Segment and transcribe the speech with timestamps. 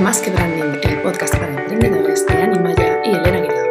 [0.00, 3.70] Más que Branding, el podcast para emprendedores de Animaya y Elena Aguilar.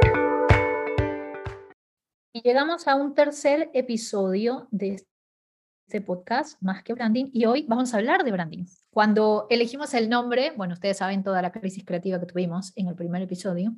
[2.32, 5.04] Y llegamos a un tercer episodio de
[5.88, 8.65] este podcast, Más que Branding, y hoy vamos a hablar de branding.
[8.92, 12.96] Cuando elegimos el nombre, bueno, ustedes saben toda la crisis creativa que tuvimos en el
[12.96, 13.74] primer episodio,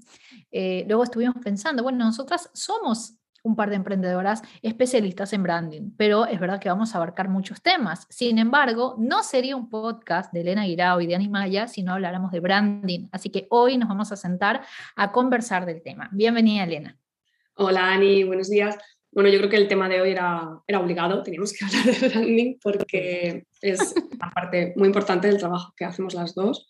[0.51, 6.25] eh, luego estuvimos pensando, bueno, nosotras somos un par de emprendedoras especialistas en branding, pero
[6.25, 8.07] es verdad que vamos a abarcar muchos temas.
[8.09, 12.31] Sin embargo, no sería un podcast de Elena Guirao y de Animaya si no habláramos
[12.31, 13.09] de branding.
[13.11, 16.09] Así que hoy nos vamos a sentar a conversar del tema.
[16.13, 16.97] Bienvenida, Elena.
[17.55, 18.77] Hola, Ani, buenos días.
[19.11, 22.09] Bueno, yo creo que el tema de hoy era, era obligado, teníamos que hablar de
[22.09, 26.67] branding porque es una parte muy importante del trabajo que hacemos las dos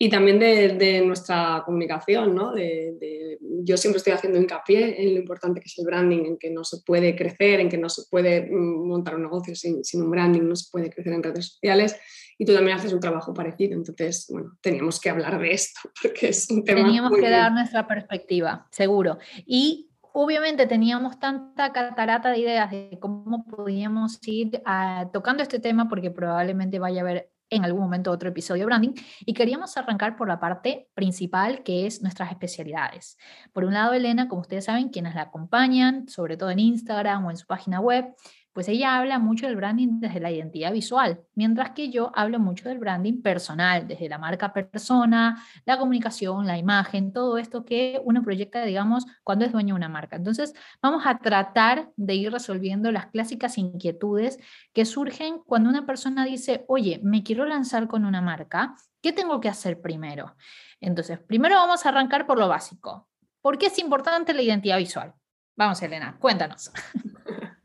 [0.00, 2.52] y también de, nuestra comunicación, ¿no?
[2.52, 6.50] De, yo siempre estoy haciendo hincapié en lo importante que es el branding, en que
[6.50, 10.02] no se puede crecer, en que no se puede mm, montar un negocio sin, sin
[10.02, 11.96] un branding, no se puede crecer en redes sociales
[12.38, 13.74] y tú también haces un trabajo parecido.
[13.74, 16.82] Entonces, bueno, teníamos que hablar de esto porque es un tema.
[16.82, 19.18] Teníamos que dar nuestra perspectiva, seguro.
[19.44, 25.88] Y obviamente teníamos tanta catarata de ideas de cómo podíamos ir ah, tocando este tema
[25.88, 30.28] porque probablemente vaya a haber en algún momento otro episodio branding y queríamos arrancar por
[30.28, 33.18] la parte principal que es nuestras especialidades.
[33.52, 37.30] Por un lado, Elena, como ustedes saben, quienes la acompañan, sobre todo en Instagram o
[37.30, 38.14] en su página web,
[38.58, 42.68] pues ella habla mucho del branding desde la identidad visual, mientras que yo hablo mucho
[42.68, 48.20] del branding personal, desde la marca persona, la comunicación, la imagen, todo esto que uno
[48.24, 50.16] proyecta, digamos, cuando es dueño de una marca.
[50.16, 54.40] Entonces, vamos a tratar de ir resolviendo las clásicas inquietudes
[54.72, 59.38] que surgen cuando una persona dice, oye, me quiero lanzar con una marca, ¿qué tengo
[59.38, 60.34] que hacer primero?
[60.80, 63.08] Entonces, primero vamos a arrancar por lo básico.
[63.40, 65.14] ¿Por qué es importante la identidad visual?
[65.54, 66.72] Vamos, Elena, cuéntanos.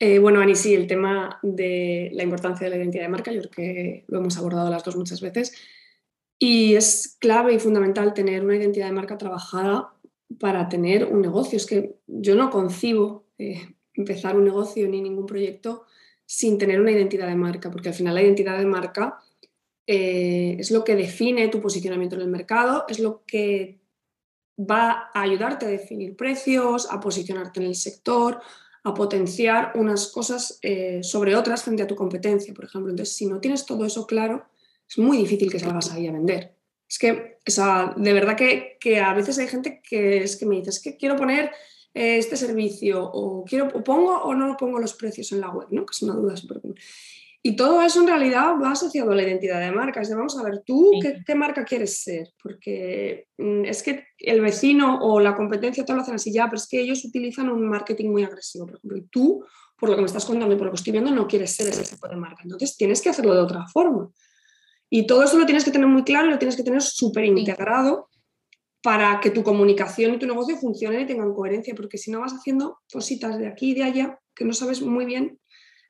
[0.00, 3.40] Eh, bueno, Ani, sí, el tema de la importancia de la identidad de marca, yo
[3.40, 5.52] creo que lo hemos abordado las dos muchas veces.
[6.38, 9.92] Y es clave y fundamental tener una identidad de marca trabajada
[10.38, 11.56] para tener un negocio.
[11.56, 15.84] Es que yo no concibo eh, empezar un negocio ni ningún proyecto
[16.24, 19.18] sin tener una identidad de marca, porque al final la identidad de marca
[19.86, 23.80] eh, es lo que define tu posicionamiento en el mercado, es lo que
[24.58, 28.40] va a ayudarte a definir precios, a posicionarte en el sector,
[28.88, 32.90] a potenciar unas cosas eh, sobre otras frente a tu competencia, por ejemplo.
[32.90, 34.46] Entonces, si no tienes todo eso claro,
[34.88, 36.54] es muy difícil que salgas ahí a vender.
[36.88, 37.38] Es que,
[37.96, 40.96] de verdad que, que, a veces hay gente que es que me dice, es que
[40.96, 41.50] quiero poner
[41.94, 45.68] eh, este servicio o quiero o pongo o no pongo los precios en la web,
[45.70, 45.84] ¿no?
[45.84, 46.76] Que es una duda súper común.
[47.48, 50.02] Y todo eso en realidad va asociado a la identidad de marca.
[50.02, 54.42] Es de, vamos a ver, tú qué, marca quieres ser, porque mm, es que el
[54.42, 57.66] vecino o la competencia te lo hacen así ya, pero es que ellos utilizan un
[57.66, 59.42] marketing muy agresivo, por ejemplo, y tú,
[59.78, 61.68] por lo que me estás contando y por lo que estoy viendo, no quieres ser
[61.68, 62.42] ese tipo de marca.
[62.42, 64.10] Entonces tienes que hacerlo de otra forma.
[64.90, 67.24] Y todo eso lo tienes que tener muy claro y lo tienes que tener súper
[67.24, 68.10] integrado
[68.82, 72.34] para que tu comunicación y tu negocio funcionen y tengan coherencia, porque si no vas
[72.34, 75.38] haciendo cositas de aquí y de allá que no sabes muy bien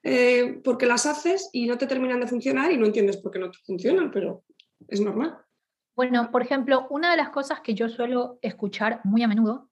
[0.03, 3.38] eh, porque las haces y no te terminan de funcionar y no entiendes por qué
[3.38, 4.44] no te funcionan, pero
[4.86, 5.38] es normal.
[5.97, 9.67] Bueno, por ejemplo, una de las cosas que yo suelo escuchar muy a menudo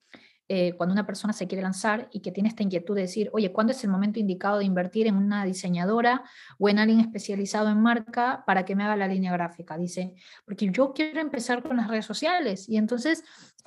[0.49, 3.51] eh, cuando una persona se quiere lanzar y que tiene esta inquietud de decir, oye,
[3.51, 6.23] ¿cuándo es el momento indicado de invertir en una diseñadora
[6.57, 9.77] o en alguien especializado en marca para que me haga la línea gráfica?
[9.77, 10.13] Dice,
[10.45, 13.23] porque yo quiero empezar con las redes sociales y entonces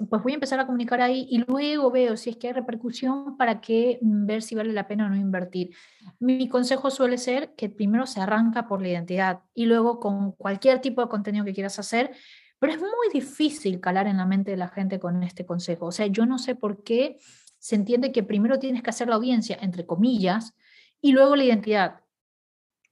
[0.09, 3.37] pues voy a empezar a comunicar ahí y luego veo si es que hay repercusión
[3.37, 5.75] para que mm, ver si vale la pena o no invertir.
[6.19, 10.81] Mi consejo suele ser que primero se arranca por la identidad y luego con cualquier
[10.81, 12.13] tipo de contenido que quieras hacer,
[12.61, 15.87] pero es muy difícil calar en la mente de la gente con este consejo.
[15.87, 17.19] O sea, yo no sé por qué
[17.59, 20.55] se entiende que primero tienes que hacer la audiencia, entre comillas,
[21.01, 22.01] y luego la identidad.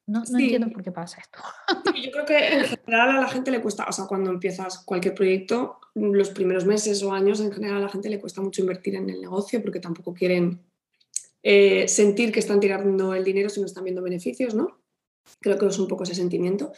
[0.07, 1.39] No, no entiendo por qué pasa esto.
[2.03, 5.15] yo creo que en general a la gente le cuesta, o sea, cuando empiezas cualquier
[5.15, 8.95] proyecto, los primeros meses o años, en general a la gente le cuesta mucho invertir
[8.95, 10.63] en el negocio porque tampoco quieren
[11.43, 14.81] eh, sentir que están tirando el dinero si no están viendo beneficios, ¿no?
[15.41, 16.73] Creo que es un poco ese sentimiento.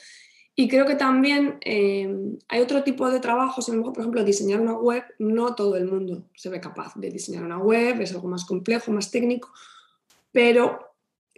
[0.60, 2.06] Y creo que también eh,
[2.48, 6.50] hay otro tipo de trabajos, por ejemplo, diseñar una web, no todo el mundo se
[6.50, 9.50] ve capaz de diseñar una web, es algo más complejo, más técnico,
[10.32, 10.92] pero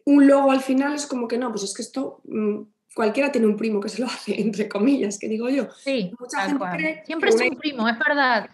[0.07, 2.63] un logo al final es como que no, pues es que esto mm,
[2.97, 5.71] cualquiera tiene un primo que se lo hace, entre comillas, que digo yo.
[5.71, 8.51] Sí, Mucha gente cree siempre es un primo, es verdad.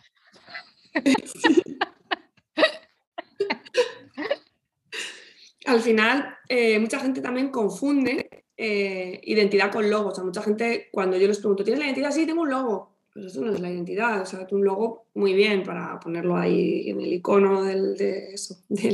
[5.65, 10.11] al final, eh, mucha gente también confunde eh, identidad con logo.
[10.11, 12.11] O mucha gente, cuando yo les pregunto, ¿tienes la identidad?
[12.11, 12.91] Sí, tengo un logo.
[13.15, 14.21] Pues eso no es la identidad.
[14.21, 17.77] O sea, un logo muy bien para ponerlo ahí en el icono de,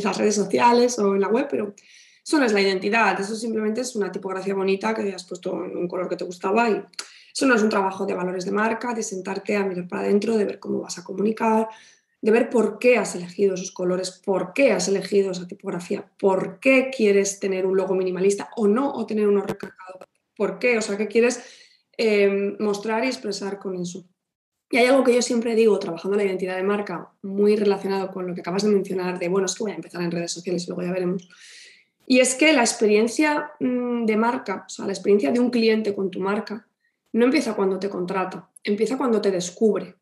[0.03, 1.75] las redes sociales o en la web, pero
[2.23, 3.19] eso no es la identidad.
[3.19, 6.69] Eso simplemente es una tipografía bonita que has puesto en un color que te gustaba
[6.69, 6.83] y
[7.35, 10.37] Eso no es un trabajo de valores de marca, de sentarte a mirar para adentro,
[10.37, 11.69] de ver cómo vas a comunicar,
[12.25, 16.59] de ver por qué has elegido esos colores, por qué has elegido esa tipografía, por
[16.59, 19.99] qué quieres tener un logo minimalista o no, o tener uno recargado,
[20.35, 21.45] por qué, o sea, qué quieres
[21.99, 24.07] eh, mostrar y expresar con eso.
[24.71, 28.27] Y hay algo que yo siempre digo, trabajando la identidad de marca, muy relacionado con
[28.27, 30.65] lo que acabas de mencionar, de, bueno, es que voy a empezar en redes sociales
[30.65, 31.29] y luego ya veremos.
[32.07, 35.95] Y es que la experiencia mm, de marca, o sea, la experiencia de un cliente
[35.95, 36.67] con tu marca,
[37.13, 39.97] no empieza cuando te contrata, empieza cuando te descubre.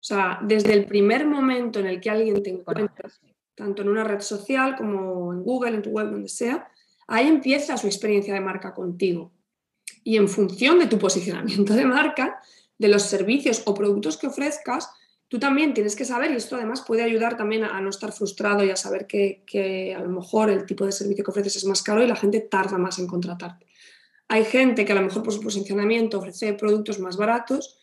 [0.00, 3.10] O sea, desde el primer momento en el que alguien te encuentra,
[3.54, 6.70] tanto en una red social como en Google, en tu web, donde sea,
[7.08, 9.32] ahí empieza su experiencia de marca contigo.
[10.04, 12.40] Y en función de tu posicionamiento de marca,
[12.78, 14.88] de los servicios o productos que ofrezcas,
[15.26, 18.64] tú también tienes que saber, y esto además puede ayudar también a, no estar frustrado
[18.64, 21.82] y a saber que, a lo mejor el tipo de servicio que ofreces es más
[21.82, 23.66] caro y la gente tarda más en contratarte.
[24.28, 27.77] Hay gente que a lo mejor por su posicionamiento ofrece productos más baratos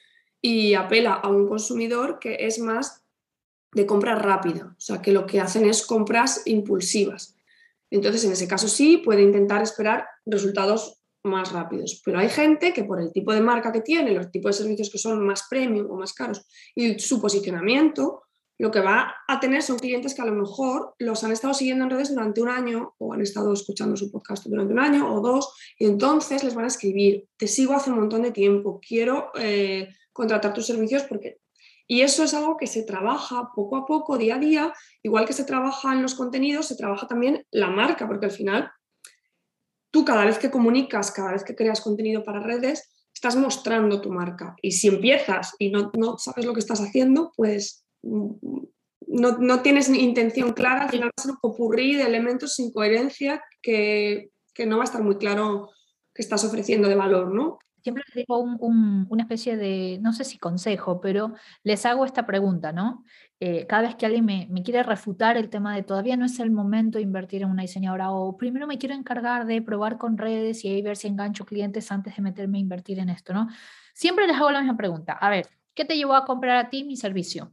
[0.45, 3.03] y apela a un consumidor que es más
[3.73, 7.35] de compra rápida, o sea, que lo que hacen es compras impulsivas.
[7.89, 11.99] Entonces, en ese caso sí, puede intentar esperar resultados más rápidos.
[12.05, 14.91] Pero hay gente que por el tipo de marca que tiene, los tipos de servicios
[14.91, 16.45] que son más premium o más caros
[16.75, 18.21] y su posicionamiento,
[18.59, 21.85] lo que va a tener son clientes que a lo mejor los han estado siguiendo
[21.85, 25.21] en redes durante un año o han estado escuchando su podcast durante un año o
[25.21, 29.31] dos y entonces les van a escribir, te sigo hace un montón de tiempo, quiero
[29.39, 31.39] eh, contratar tus servicios porque...
[31.87, 34.73] Y eso es algo que se trabaja poco a poco, día a día,
[35.03, 38.71] igual que se trabaja en los contenidos, se trabaja también la marca, porque al final
[39.91, 44.09] tú cada vez que comunicas, cada vez que creas contenido para redes, estás mostrando tu
[44.09, 44.55] marca.
[44.63, 48.31] Y si empiezas y no, sabes lo que estás haciendo, pues mm,
[49.07, 54.31] no, tienes intención clara, al final va a ser un de elementos sin coherencia que,
[54.55, 55.69] que no va a estar muy claro
[56.15, 57.59] que estás ofreciendo de valor, ¿no?
[57.85, 62.71] Siempre les digo una especie de, no sé si consejo, pero les hago esta pregunta,
[62.71, 63.05] ¿no?
[63.39, 66.49] Eh, cada vez que alguien me, quiere refutar el tema de todavía no es el
[66.49, 70.65] momento de invertir en una diseñadora o primero me quiero encargar de probar con redes
[70.65, 73.49] y ahí ver si engancho clientes antes de meterme a invertir en esto, ¿no?
[73.93, 75.13] Siempre les hago la misma pregunta.
[75.13, 77.51] A ver, ¿qué te llevó a comprar a ti mi servicio?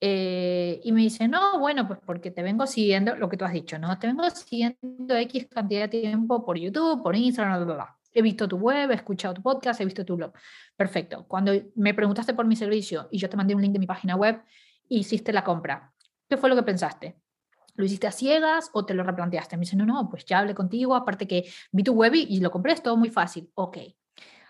[0.00, 3.52] Eh, y me dice, no, bueno, pues porque te vengo siguiendo lo que tú has
[3.52, 3.98] dicho, ¿no?
[3.98, 8.22] Te vengo siguiendo X cantidad de tiempo por YouTube, por Instagram, bla, bla, bla he
[8.22, 10.32] visto tu web, he escuchado tu podcast, he visto tu blog.
[10.74, 11.26] Perfecto.
[11.28, 14.16] Cuando me preguntaste por mi servicio y yo te mandé un link de mi página
[14.16, 14.42] web,
[14.88, 15.92] hiciste la compra.
[16.26, 17.20] ¿Qué fue lo que pensaste?
[17.74, 19.58] ¿Lo hiciste a ciegas o te lo replanteaste?
[19.58, 22.50] Me dice, no, no, pues ya hablé contigo, aparte que vi tu web y, lo
[22.50, 23.50] compré, es todo muy fácil.
[23.54, 23.78] Ok.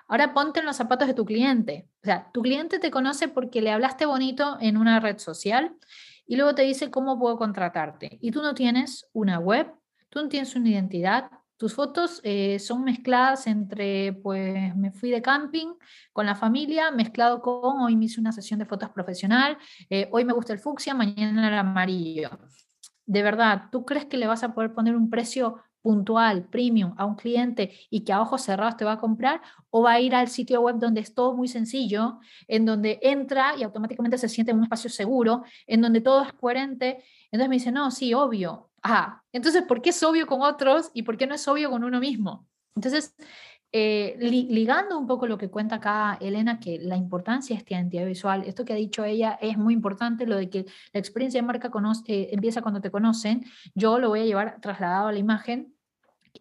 [0.07, 1.89] Ahora ponte en los zapatos de tu cliente.
[2.05, 5.77] O sea, tu cliente te conoce porque le hablaste bonito en una red social
[6.25, 8.19] y luego te dice cómo puedo contratarte.
[8.23, 9.75] Y tú no tienes una web,
[10.09, 15.23] tú no tienes una identidad, tus fotos eh, son mezcladas entre, pues me fui de
[15.23, 15.75] camping
[16.13, 19.57] con la familia, mezclado con, hoy me hice una sesión de fotos profesional,
[19.89, 22.31] eh, hoy me gusta el fucsia, mañana el amarillo.
[23.07, 27.07] De verdad, ¿tú crees que le vas a poder poner un precio puntual, premium a
[27.07, 29.41] un cliente y que a ojos cerrados te va a comprar?
[29.71, 32.19] ¿O va a ir al sitio web donde es todo muy sencillo,
[32.49, 36.33] en donde entra y automáticamente se siente en un espacio seguro, en donde todo es
[36.33, 37.05] coherente?
[37.31, 41.03] Entonces me dice, no, sí, obvio, Ah, entonces, ¿por qué es obvio con otros y
[41.03, 42.47] por qué no es obvio con uno mismo?
[42.75, 43.15] Entonces,
[43.73, 48.07] eh, ligando un poco lo que cuenta acá Elena, que la importancia de esta identidad
[48.07, 51.47] visual, esto que ha dicho ella es muy importante, lo de que la experiencia de
[51.47, 51.71] marca
[52.07, 55.75] eh, empieza cuando te conocen, yo lo voy a llevar trasladado a la imagen,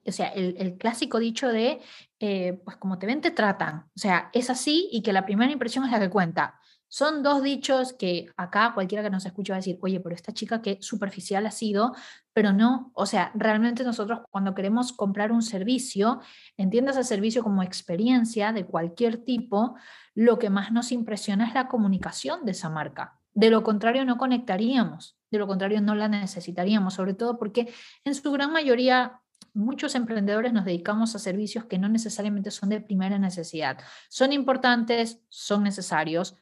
[0.06, 1.80] o sea, el, clásico dicho de,
[2.20, 5.52] eh, pues como te ven, te tratan, o sea, es así y que la primera
[5.52, 6.60] impresión es la que cuenta.
[6.96, 10.32] Son dos dichos que acá cualquiera que nos escuche va a decir, oye, pero esta
[10.32, 11.94] chica qué superficial ha sido,
[12.32, 16.22] pero no, o sea, realmente nosotros cuando queremos comprar un servicio,
[16.56, 19.76] entiendas el servicio como experiencia de cualquier tipo,
[20.14, 23.20] lo que más nos impresiona es la comunicación de esa marca.
[23.34, 27.74] De lo contrario, no conectaríamos, de lo contrario, no la necesitaríamos, sobre todo porque
[28.06, 29.20] en su gran mayoría
[29.54, 33.80] muchos emprendedores nos dedicamos a servicios que no necesariamente son de primera necesidad.
[34.08, 36.38] Son importantes, son necesarios,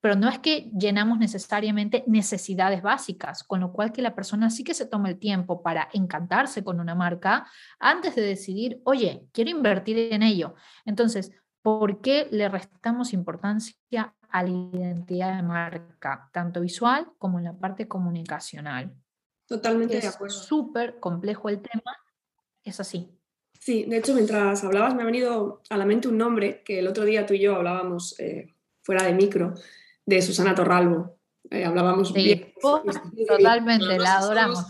[0.00, 4.62] pero no es que llenamos necesariamente necesidades básicas, con lo cual que la persona sí
[4.62, 7.46] que se tome el tiempo para encantarse con una marca
[7.78, 10.54] antes de decidir, oye, quiero invertir en ello.
[10.84, 17.44] Entonces, ¿por qué le restamos importancia a la identidad de marca, tanto visual como en
[17.44, 18.94] la parte comunicacional?
[19.46, 20.36] Totalmente de acuerdo.
[20.36, 21.96] Es súper complejo el tema,
[22.62, 23.10] es así.
[23.58, 26.86] Sí, de hecho, mientras hablabas me ha venido a la mente un nombre que el
[26.86, 29.54] otro día tú y yo hablábamos eh, fuera de micro,
[30.06, 31.16] de Susana Torralbo.
[31.50, 32.52] Eh, hablábamos bien.
[32.62, 32.82] Oh,
[33.28, 34.64] totalmente, la adoramos.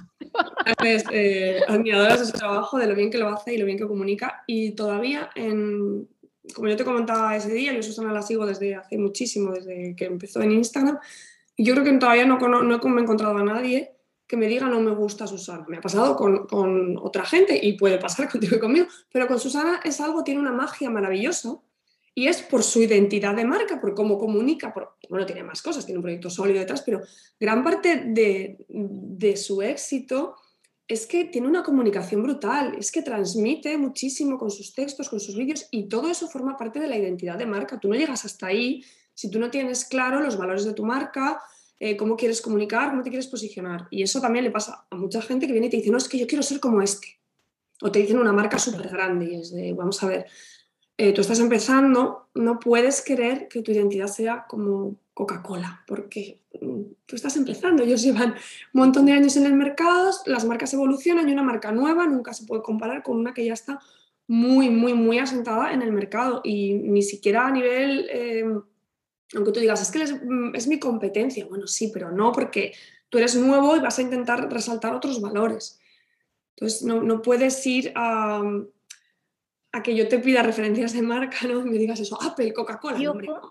[0.85, 3.87] Eh, admiradoras de su trabajo, de lo bien que lo hace y lo bien que
[3.87, 4.43] comunica.
[4.47, 6.09] Y todavía en,
[6.55, 10.07] como yo te comentaba ese día, yo Susana la sigo desde hace muchísimo, desde que
[10.07, 10.99] empezó en Instagram,
[11.57, 13.93] y yo creo que todavía no, no, no he encontrado a nadie
[14.26, 15.64] que me diga no me gusta Susana.
[15.69, 19.38] Me ha pasado con, con, otra gente y puede pasar contigo y conmigo, pero con
[19.38, 21.57] Susana es algo, tiene una magia maravillosa
[22.18, 25.85] y es por su identidad de marca, por cómo comunica, por, bueno, tiene más cosas,
[25.85, 27.02] tiene un proyecto sólido detrás, pero
[27.38, 30.35] gran parte de, de su éxito
[30.88, 35.37] es que tiene una comunicación brutal, es que transmite muchísimo con sus textos, con sus
[35.37, 37.78] vídeos y todo eso forma parte de la identidad de marca.
[37.78, 38.82] Tú no llegas hasta ahí
[39.12, 41.38] si tú no tienes claro los valores de tu marca,
[41.78, 43.88] eh, cómo quieres comunicar, cómo te quieres posicionar.
[43.90, 46.08] Y eso también le pasa a mucha gente que viene y te dice, no, es
[46.08, 47.20] que yo quiero ser como este.
[47.82, 50.26] O te dicen una marca súper grande y es de, vamos a ver,
[50.99, 56.83] eh, tú estás empezando, no puedes querer que tu identidad sea como Coca-Cola, porque mm,
[57.05, 61.29] tú estás empezando, ellos llevan un montón de años en el mercado, las marcas evolucionan
[61.29, 63.81] y una marca nueva nunca se puede comparar con una que ya está
[64.26, 66.41] muy, muy, muy asentada en el mercado.
[66.45, 68.45] Y ni siquiera a nivel, eh,
[69.35, 72.73] aunque tú digas, es que mm, es, mi competencia, bueno, sí, pero no, porque
[73.09, 75.79] tú eres nuevo y vas a intentar resaltar otros valores.
[76.57, 78.43] Entonces, no, no puedes ir a,
[79.76, 81.61] a que yo te pida referencias de marca, ¿no?
[81.61, 82.97] Y me digas eso, Apple, Coca-Cola.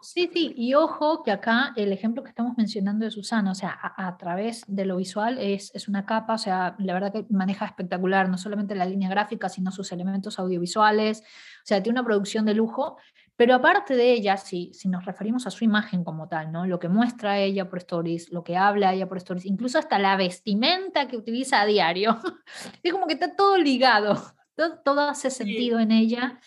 [0.02, 3.78] Sí, sí, y ojo que acá el ejemplo que estamos mencionando de Susana, o sea,
[3.82, 7.66] a, través de lo visual es, es, una capa, o sea, la verdad que maneja
[7.66, 12.46] espectacular, no solamente la línea gráfica, sino sus elementos audiovisuales, o sea, tiene una producción
[12.46, 12.98] de lujo,
[13.36, 16.66] pero aparte de ella, si, si nos referimos a su imagen como tal, ¿no?
[16.66, 20.16] Lo que muestra ella por stories, lo que habla ella por stories, incluso hasta la
[20.16, 22.18] vestimenta que utiliza a diario,
[22.84, 24.16] es como que está todo ligado
[24.56, 26.40] todo, hace sentido en ella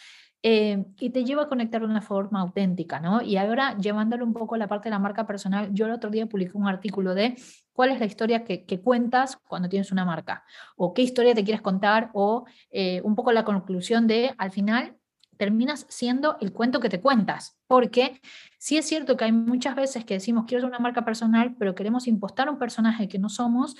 [0.43, 3.23] eh, y te lleva a conectar de una forma auténtica, ¿no?
[3.23, 6.11] Y ahora, llevándolo un poco a la parte de la marca personal, yo el otro
[6.11, 7.37] día publiqué un artículo de
[7.73, 10.45] cuál es la historia que, cuentas cuando tienes una marca,
[10.77, 14.97] o qué historia te quieres contar, o eh, un poco la conclusión de, al final,
[15.37, 18.21] terminas siendo el cuento que te cuentas, porque
[18.59, 21.75] sí es cierto que hay muchas veces que decimos, quiero ser una marca personal, pero
[21.75, 23.77] queremos impostar un personaje que no somos,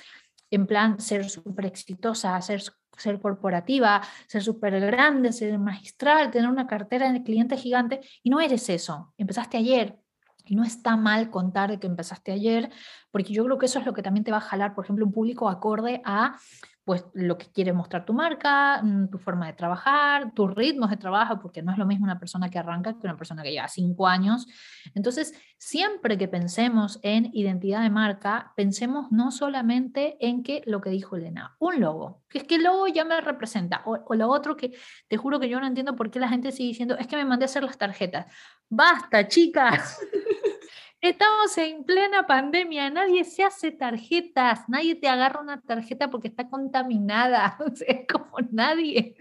[0.51, 2.63] en plan ser súper exitosa, ser
[2.99, 8.39] ser corporativa, ser súper grande, ser magistral, tener una cartera de cliente gigante, y no
[8.39, 9.13] eres eso.
[9.17, 9.99] Empezaste ayer,
[10.45, 12.71] y no está mal contar de que empezaste ayer,
[13.11, 15.05] porque yo creo que eso es lo que también te va a jalar, por ejemplo,
[15.05, 16.37] un público acorde a
[16.89, 20.97] pues lo que quiere mostrar tu marca, mm, tu forma de trabajar, tus ritmos de
[20.97, 23.67] trabajo, porque no es lo mismo una persona que arranca que una persona que lleva
[23.67, 24.47] cinco años.
[24.95, 30.89] Entonces, siempre que pensemos en identidad de marca, pensemos no solamente en que lo que
[30.89, 34.27] dijo Elena, un logo, que es que el logo ya me representa, o, o lo
[34.27, 34.71] otro que
[35.07, 37.25] te juro que yo no entiendo por qué la gente sigue diciendo, es que me
[37.25, 38.25] mandé a hacer las tarjetas.
[38.67, 39.99] Basta, chicas.
[41.01, 46.49] Estamos en plena pandemia, nadie se hace tarjetas, nadie te agarra una tarjeta porque está
[46.49, 49.15] contaminada, o sea, como nadie.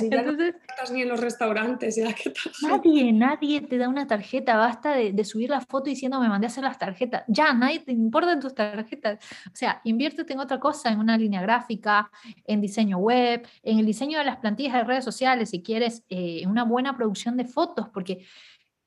[0.00, 4.94] Entonces, no ni en los restaurantes, ya que Nadie, nadie te da una tarjeta, basta
[4.94, 7.24] de, subir la foto diciendo me mandé a hacer las tarjetas.
[7.26, 9.18] Ya, nadie te importa tus tarjetas.
[9.52, 12.12] O sea, inviértete en otra cosa, en una línea gráfica,
[12.44, 16.40] en diseño web, en el diseño de las plantillas de redes sociales, si quieres, eh,
[16.42, 18.24] en una buena producción de fotos, porque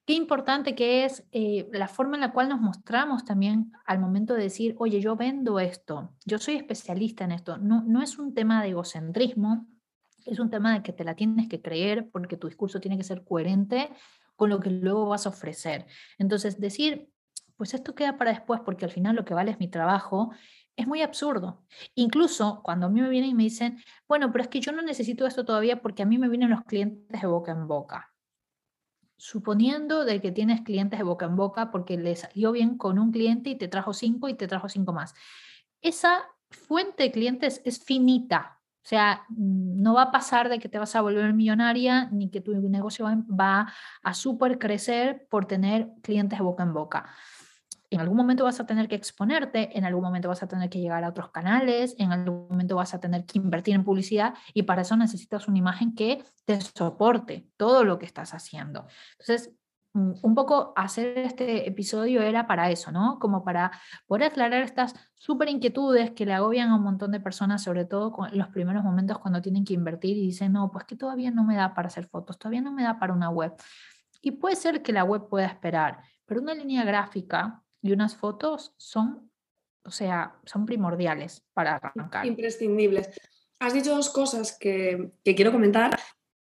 [0.05, 4.33] Qué importante que es eh, la forma en la cual nos mostramos también al momento
[4.33, 7.57] de decir, oye, yo vendo esto, yo soy especialista en esto.
[7.57, 9.65] No, no es un tema de egocentrismo,
[10.25, 13.05] es un tema de que te la tienes que creer porque tu discurso tiene que
[13.05, 13.91] ser coherente
[14.35, 15.85] con lo que luego vas a ofrecer.
[16.17, 17.09] Entonces, decir,
[17.55, 20.31] pues esto queda para después porque al final lo que vale es mi trabajo,
[20.75, 21.63] es muy absurdo.
[21.95, 24.81] Incluso cuando a mí me vienen y me dicen, bueno, pero es que yo no
[24.81, 28.12] necesito esto todavía porque a mí me vienen los clientes de boca en boca
[29.23, 33.13] suponiendo de que tienes clientes de boca en boca porque le salió bien con un
[33.13, 35.15] cliente y te trajo cinco y te trajo cinco más.
[35.79, 38.59] Esa fuente de clientes es finita.
[38.83, 42.41] O sea, no va a pasar de que te vas a volver millonaria ni que
[42.41, 43.05] tu negocio
[43.39, 43.71] va
[44.03, 47.05] a super crecer por tener clientes de boca en boca
[47.93, 50.79] en algún momento vas a tener que exponerte, en algún momento vas a tener que
[50.79, 54.63] llegar a otros canales, en algún momento vas a tener que invertir en publicidad y
[54.63, 58.87] para eso necesitas una imagen que te soporte todo lo que estás haciendo.
[59.19, 59.53] Entonces,
[59.93, 63.19] mm, un poco hacer este episodio era para eso, ¿no?
[63.19, 63.71] Como para
[64.07, 68.13] poder aclarar estas súper inquietudes que le agobian a un montón de personas, sobre todo
[68.31, 71.43] en los primeros momentos cuando tienen que invertir y dicen, no, pues que todavía no
[71.43, 73.53] me da para hacer fotos, todavía no me da para una web.
[74.21, 78.73] Y puede ser que la web pueda esperar, pero una línea gráfica y unas fotos
[78.77, 79.29] son,
[79.83, 82.25] o sea, son primordiales para arrancar.
[82.25, 83.09] Imprescindibles.
[83.59, 85.99] Has dicho dos cosas que, quiero comentar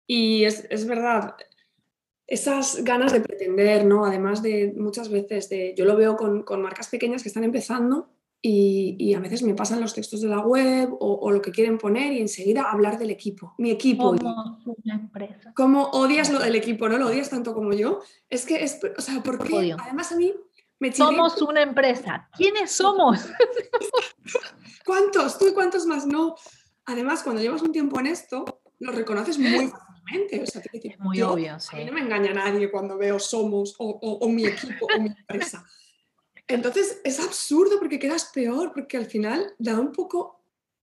[0.07, 1.35] y es, verdad,
[2.27, 4.05] esas ganas de pretender, ¿no?
[4.05, 8.11] Además de muchas veces, de, yo lo veo con, marcas pequeñas que están empezando
[8.43, 12.13] y, a veces me pasan los textos de la web o, lo que quieren poner
[12.13, 14.15] y enseguida hablar del equipo, mi equipo.
[14.15, 15.55] Como una empresa.
[15.57, 16.87] ¿Cómo odias lo del equipo?
[16.89, 18.01] ¿No lo odias tanto como yo?
[18.29, 20.35] Es que es, o sea, porque además a mí
[20.81, 22.29] me Somos una empresa.
[22.37, 23.29] ¿Quiénes somos?
[24.85, 25.39] ¿Cuántos?
[25.39, 26.07] ¿Tú y cuántos más?
[26.07, 26.35] No.
[26.87, 28.45] Además, cuando llevas un tiempo en esto,
[28.79, 30.43] lo reconoces muy fácilmente.
[30.43, 31.77] O sea, es muy obvio, sí.
[31.77, 35.09] A mí no me engaña nadie cuando veo somos o, o mi equipo o mi
[35.29, 35.65] empresa.
[36.49, 40.43] Entonces es absurdo porque quedas peor, porque al final da un poco,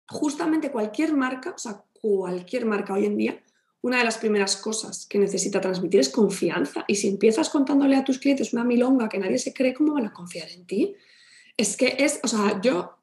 [0.09, 3.43] justamente cualquier marca, o sea, cualquier marca hoy en día,
[3.83, 6.85] una de las primeras cosas que necesita transmitir es confianza.
[6.87, 10.07] Y si empiezas contándole a tus clientes una milonga que nadie se cree, ¿cómo van
[10.07, 10.95] a confiar en ti?
[11.57, 12.97] Es que es, o sea, yo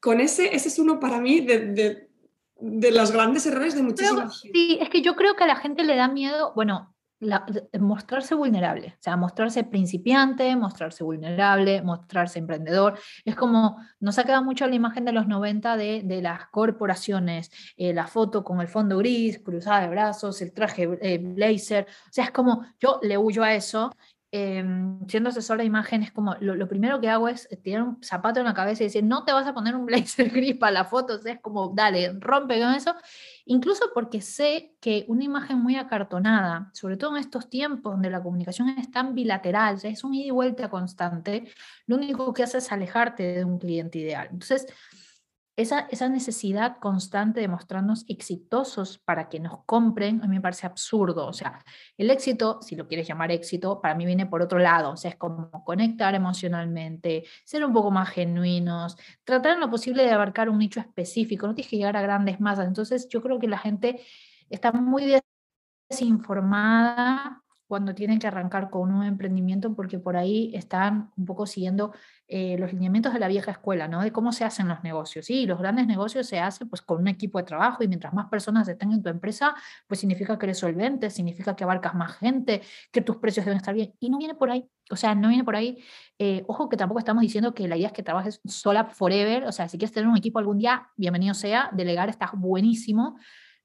[0.00, 2.08] con ese, ese es uno para mí de,
[2.56, 5.84] de, los grandes errores de muchísimas Sí, es que yo creo que a la gente
[5.84, 6.94] le da miedo, bueno,
[7.78, 12.98] mostrarse vulnerable, o sea, mostrarse principiante, mostrarse vulnerable, mostrarse emprendedor.
[13.24, 17.50] Es como, nos ha quedado mucho la imagen de los 90 de, de las corporaciones,
[17.76, 22.12] eh, la foto con el fondo gris, cruzada de brazos, el traje eh, blazer, o
[22.12, 23.90] sea, es como, yo le huyo a eso
[24.32, 24.64] eh,
[25.08, 28.46] siendo asesor de imagen, es como lo, primero que hago es tirar un zapato en
[28.46, 31.14] la cabeza y decir, no te vas a poner un blazer gris para la foto,
[31.14, 32.94] o sea, es como, dale, rompe con eso.
[33.46, 38.22] Incluso porque sé que una imagen muy acartonada, sobre todo en estos tiempos donde la
[38.22, 41.48] comunicación es tan bilateral, es un ida y vuelta constante,
[41.86, 44.28] lo único que hace es alejarte de un cliente ideal.
[44.30, 44.66] Entonces,
[45.60, 50.66] esa, esa, necesidad constante de mostrarnos exitosos para que nos compren, a mí me parece
[50.66, 51.26] absurdo.
[51.26, 51.64] O sea,
[51.96, 54.92] el éxito, si lo quieres llamar éxito, para mí viene por otro lado.
[54.92, 60.02] O sea, es como conectar emocionalmente, ser un poco más genuinos, tratar en lo posible
[60.04, 61.46] de abarcar un nicho específico.
[61.46, 62.66] No tienes que llegar a grandes masas.
[62.66, 64.00] Entonces, yo creo que la gente
[64.48, 65.20] está muy
[65.90, 71.92] desinformada cuando tienen que arrancar con un emprendimiento porque por ahí están un poco siguiendo
[72.26, 74.02] eh, los lineamientos de la vieja escuela, ¿no?
[74.02, 75.26] De cómo se hacen los negocios.
[75.26, 78.26] Sí, los grandes negocios se hacen pues con un equipo de trabajo y mientras más
[78.28, 79.54] personas estén en tu empresa,
[79.86, 82.60] pues significa que eres solvente, significa que abarcas más gente,
[82.90, 83.94] que tus precios deben estar bien.
[84.00, 84.68] Y no viene por ahí.
[84.90, 85.78] O sea, no viene por ahí.
[86.18, 89.44] Eh, ojo que tampoco estamos diciendo que la idea es que trabajes sola forever.
[89.44, 91.70] O sea, si quieres tener un equipo algún día, bienvenido sea.
[91.72, 93.16] Delegar está buenísimo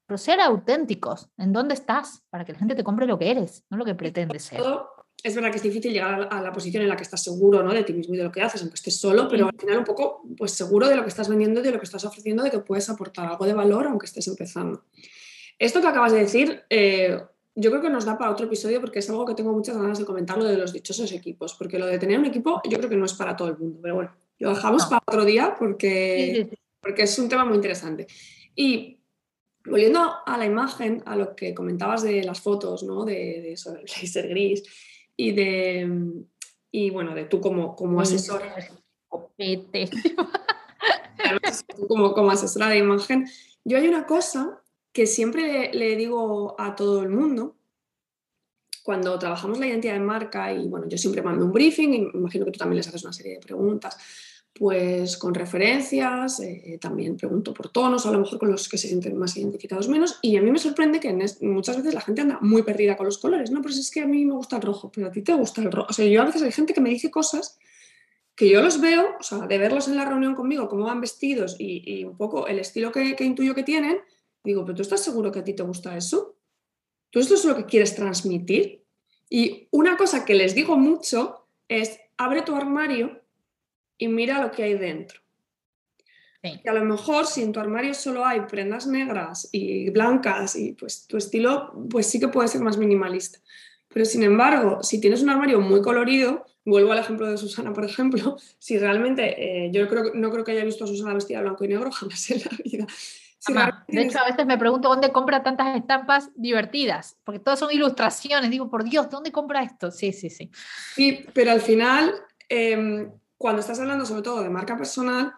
[0.05, 1.29] pero ser auténticos.
[1.37, 2.23] ¿En dónde estás?
[2.29, 4.61] Para que la gente te compre lo que eres, no lo que pretendes ser.
[5.23, 7.73] Es verdad que es difícil llegar a la posición en la que estás seguro ¿no?
[7.73, 9.83] de ti mismo y de lo que haces, aunque estés solo, pero al final un
[9.83, 12.59] poco pues, seguro de lo que estás vendiendo, de lo que estás ofreciendo, de que
[12.59, 14.83] puedes aportar algo de valor aunque estés empezando.
[15.57, 17.19] Esto que acabas de decir, eh,
[17.55, 19.97] yo creo que nos da para otro episodio porque es algo que tengo muchas ganas
[19.97, 22.89] de comentar, lo de los dichosos equipos, porque lo de tener un equipo yo creo
[22.89, 26.49] que no es para todo el mundo, pero bueno, lo dejamos para otro día porque,
[26.81, 28.05] porque es un tema muy interesante.
[28.55, 28.99] Y
[29.65, 33.05] Volviendo a la imagen, a lo que comentabas de las fotos, ¿no?
[33.05, 34.63] De, de eso del blazer gris
[35.17, 36.25] y de
[36.75, 38.53] y bueno, de tú como, como asesora.
[41.87, 43.25] como, como asesora de imagen.
[43.63, 47.55] Yo hay una cosa que siempre le, digo a todo el mundo
[48.83, 52.19] cuando trabajamos la identidad de marca y bueno, yo siempre mando un briefing y me
[52.19, 53.97] imagino que tú también les haces una serie de preguntas
[54.57, 58.87] pues con referencias, eh, también pregunto por tonos, a lo mejor con los que se
[58.87, 62.39] sienten más identificados menos, y a mí me sorprende que muchas veces la gente anda
[62.39, 64.89] muy perdida con los colores, no, pues es que a mí me gusta el rojo,
[64.93, 66.79] pero a ti te gusta el rojo, o sea, yo a veces hay gente que
[66.79, 67.59] me dice cosas
[68.33, 71.57] que yo los veo, o sea, de verlos en la reunión conmigo, cómo van vestidos
[71.59, 73.97] y, un poco el estilo que, que, intuyo que tienen,
[74.41, 76.37] digo, pero tú estás seguro que a ti te gusta eso?
[77.09, 78.83] ¿Tú esto es lo que quieres transmitir?
[79.29, 83.24] Y una cosa que les digo mucho es, abre tu armario
[83.97, 85.19] y mira lo que hay dentro.
[86.63, 90.73] Y a lo mejor si en tu armario solo hay prendas negras y blancas y
[90.73, 93.39] pues tu estilo pues sí que puede ser más minimalista.
[93.87, 97.85] Pero sin embargo, si tienes un armario muy colorido, vuelvo al ejemplo de Susana, por
[97.85, 101.63] ejemplo, si realmente, eh, yo creo, no creo que haya visto a Susana vestida blanco
[101.63, 102.87] y negro jamás en la vida.
[103.87, 108.49] de hecho, a veces me pregunto dónde compra tantas estampas divertidas, porque todas son ilustraciones.
[108.51, 109.91] Digo, por Dios, ¿dónde compra esto?
[109.91, 110.51] Sí, sí, sí.
[110.95, 112.13] Sí, pero al final,
[112.49, 115.33] em, cuando estás hablando sobre todo de marca personal,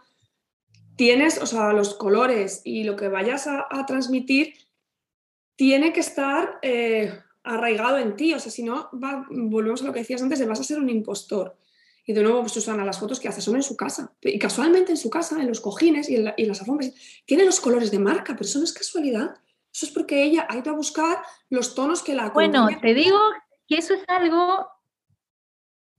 [0.95, 4.53] tienes, o sea, los colores y lo que vayas a, transmitir
[5.55, 9.99] tiene que estar eh, arraigado en ti, o sea, si no, volvemos a lo que
[9.99, 11.57] decías antes, de vas a ser un impostor.
[12.05, 14.13] Y de nuevo, Susana, las fotos que hace son en su casa.
[14.21, 16.93] Y casualmente en su casa, en los cojines y en, las alfombras,
[17.25, 19.35] tiene los colores de marca, pero eso no es casualidad.
[19.73, 21.17] Eso es porque ella ha ido a buscar
[21.49, 23.19] los tonos que la Bueno, te digo
[23.67, 24.69] que eso es algo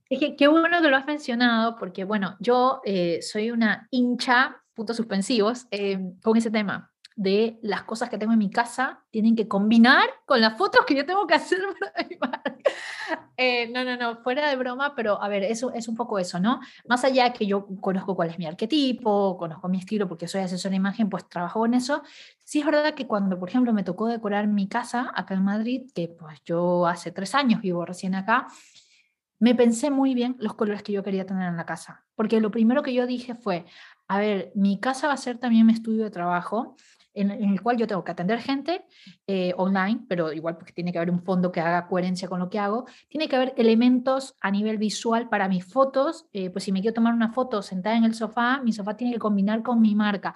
[0.09, 4.61] es que qué bueno que lo has mencionado, porque bueno, yo eh, soy una hincha,
[4.73, 9.35] puntos suspensivos, eh, con ese tema de las cosas que tengo en mi casa tienen
[9.35, 12.55] que combinar con las fotos que yo tengo que hacer para mi marca.
[13.35, 16.39] Eh, no, no, no, fuera de broma, pero a ver, eso es un poco eso,
[16.39, 16.61] ¿no?
[16.87, 20.71] Más allá que yo conozco cuál es mi arquetipo, conozco mi estilo porque soy asesora
[20.71, 22.03] de imagen, pues trabajo en eso.
[22.45, 25.91] Sí es verdad que cuando, por ejemplo, me tocó decorar mi casa acá en Madrid,
[25.93, 28.47] que pues yo hace tres años vivo recién acá,
[29.39, 32.51] me pensé muy bien los colores que yo quería tener en la casa, porque lo
[32.51, 33.65] primero que yo dije fue,
[34.07, 36.75] a ver, mi casa va a ser también mi estudio de trabajo,
[37.13, 38.85] en, el cual yo tengo que atender gente
[39.27, 42.49] eh, online, pero igual porque tiene que haber un fondo que haga coherencia con lo
[42.49, 46.71] que hago, tiene que haber elementos a nivel visual para mis fotos, eh, pues si
[46.71, 49.81] me quiero tomar una foto sentada en el sofá, mi sofá tiene que combinar con
[49.81, 50.35] mi marca.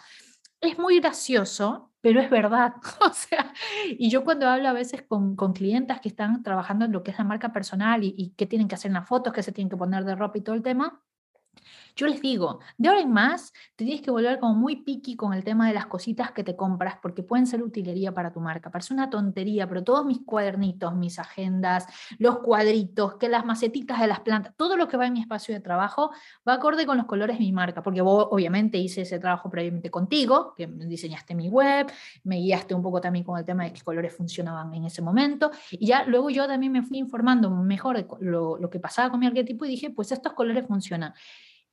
[0.59, 2.73] Es muy gracioso, pero es verdad.
[2.99, 3.53] O sea,
[3.87, 7.11] y yo cuando hablo a veces con, con clientas que están trabajando en lo que
[7.11, 9.53] es la marca personal y, y qué tienen que hacer en las fotos, qué se
[9.53, 11.01] tienen que poner de ropa y todo el tema,
[11.95, 15.33] yo les digo, de ahora en más, te tienes que volver como muy picky con
[15.33, 18.71] el tema de las cositas que te compras porque pueden ser utilería para tu marca.
[18.71, 21.85] Parece una tontería, pero todos mis cuadernitos, mis agendas,
[22.17, 25.53] los cuadritos, que las macetitas de las plantas, todo lo que va en mi espacio
[25.53, 26.11] de trabajo
[26.47, 29.91] va acorde con los colores de mi marca, porque vos obviamente hice ese trabajo previamente
[29.91, 31.91] contigo, que diseñaste mi web,
[32.23, 35.51] me guiaste un poco también con el tema de qué colores funcionaban en ese momento,
[35.71, 39.19] y ya luego yo también me fui informando mejor de lo, lo que pasaba con
[39.19, 41.13] mi arquetipo y dije, pues estos colores funcionan.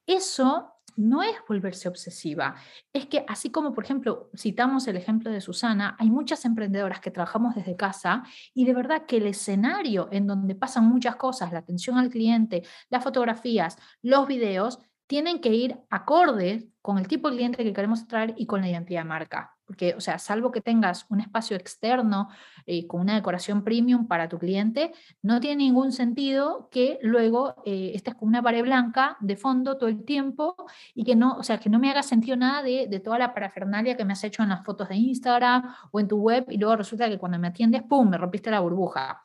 [0.07, 2.57] Eso no es volverse obsesiva,
[2.93, 7.11] es que así como, por ejemplo, citamos el ejemplo de Susana, hay muchas emprendedoras que
[7.11, 11.61] trabajamos desde casa y de verdad que el escenario en donde pasan muchas cosas, la
[11.61, 17.37] atención al cliente, las fotografías, los videos, tienen que ir acorde con el tipo de
[17.37, 19.57] cliente que queremos traer y con la identidad de marca.
[19.67, 22.29] Porque, o sea, salvo que tengas un espacio externo
[22.67, 27.93] eh, con una decoración premium para tu cliente, no tiene ningún sentido que luego eh,
[27.95, 30.57] estés con una pared blanca de fondo todo el tiempo
[30.95, 33.33] y que no, o sea, que no me haga sentido nada de, de toda la
[33.33, 36.59] parafernalia que me has hecho en las fotos de Instagram o en tu web y
[36.59, 39.23] luego resulta que cuando me atiendes, ¡pum!, me rompiste la burbuja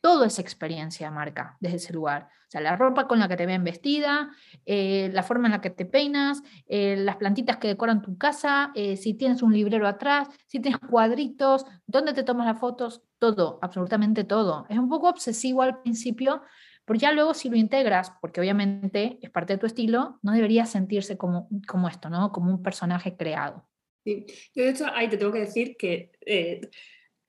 [0.00, 2.28] todo es experiencia marca desde ese lugar.
[2.48, 4.30] O sea, la ropa con la que te ven vestida,
[4.64, 8.72] eh, la forma en la que te peinas, eh, las plantitas que decoran tu casa,
[8.74, 13.58] eh, si tienes un librero atrás, si tienes cuadritos, dónde te tomas las fotos, todo,
[13.60, 14.64] absolutamente todo.
[14.70, 16.40] Es un poco obsesivo al principio,
[16.86, 20.70] pero ya luego si lo integras, porque obviamente es parte de tu estilo, no deberías
[20.70, 22.32] sentirse como, como esto, ¿no?
[22.32, 23.68] Como un personaje creado.
[24.04, 26.12] Sí, yo de hecho ahí te tengo que decir que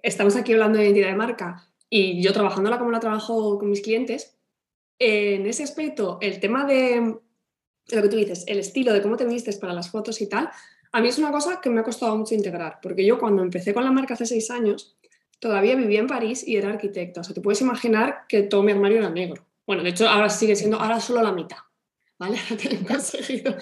[0.02, 3.82] estamos aquí hablando de identidad de marca, y yo trabajándola como la trabajo con mis
[3.82, 4.38] clientes,
[5.00, 7.18] en ese aspecto, el tema de
[7.92, 10.50] lo que tú dices, el estilo de cómo te vistes para las fotos y tal,
[10.92, 13.74] a mí es una cosa que me ha costado mucho integrar, porque yo cuando empecé
[13.74, 14.98] con la marca hace seis años,
[15.40, 17.22] todavía vivía en París y era arquitecta.
[17.22, 19.46] O sea, te puedes imaginar que todo mi armario era negro.
[19.66, 21.58] Bueno, de hecho, ahora sigue siendo, ahora solo la mitad.
[22.20, 22.38] ¿Vale?
[22.88, 23.56] conseguido.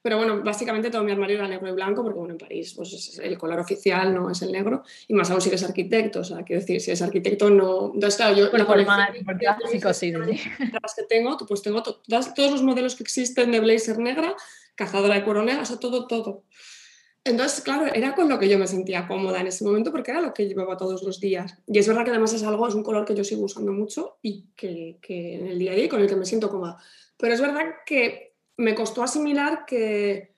[0.00, 3.18] Pero bueno, básicamente todo mi armario era negro y blanco porque, bueno, en París pues,
[3.22, 6.42] el color oficial no es el negro y más aún si eres arquitecto, o sea,
[6.44, 7.92] quiero decir, si eres arquitecto no...
[7.92, 8.50] Entonces, claro, yo...
[8.50, 8.78] Bueno, por
[9.36, 10.12] clásico, sí,
[10.96, 14.34] que tengo, pues tengo todos los modelos que existen de blazer negra,
[14.76, 16.44] cazadora de cuero negra, o sea, todo, todo.
[17.24, 20.20] Entonces, claro, era con lo que yo me sentía cómoda en ese momento porque era
[20.20, 21.58] lo que llevaba todos los días.
[21.66, 24.18] Y es verdad que además es algo, es un color que yo sigo usando mucho
[24.22, 26.78] y que, que en el día a día con el que me siento cómoda.
[27.18, 30.34] Pero es verdad que me costó asimilar que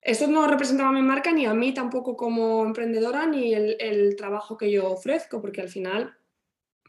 [0.00, 4.56] esto no representaba a mi marca ni a mí tampoco como emprendedora ni el, trabajo
[4.56, 6.16] que yo ofrezco, porque al final,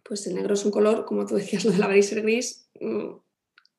[0.03, 3.13] pues el negro es un color, como tú decías, lo de la blazer gris, mm,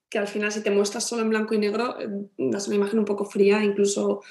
[0.09, 3.00] que al final si te muestras solo en blanco y negro, eh, das una imagen
[3.00, 4.22] un poco fría, incluso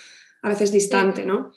[0.42, 1.52] a veces distante, ¿no?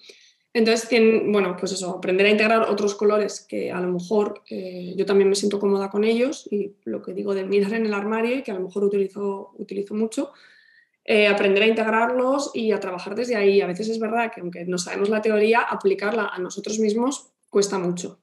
[0.57, 0.89] Entonces,
[1.27, 5.29] bueno, pues eso, aprender a integrar otros colores que a lo mejor eh, yo también
[5.29, 8.43] me siento cómoda con ellos y lo que digo de mirar en el armario y
[8.43, 10.33] que a lo mejor utilizo, utilizo mucho,
[11.05, 13.61] eh, aprender a integrarlos y a trabajar desde ahí.
[13.61, 17.79] A veces es verdad que aunque no sabemos la teoría, aplicarla a nosotros mismos cuesta
[17.79, 18.19] mucho.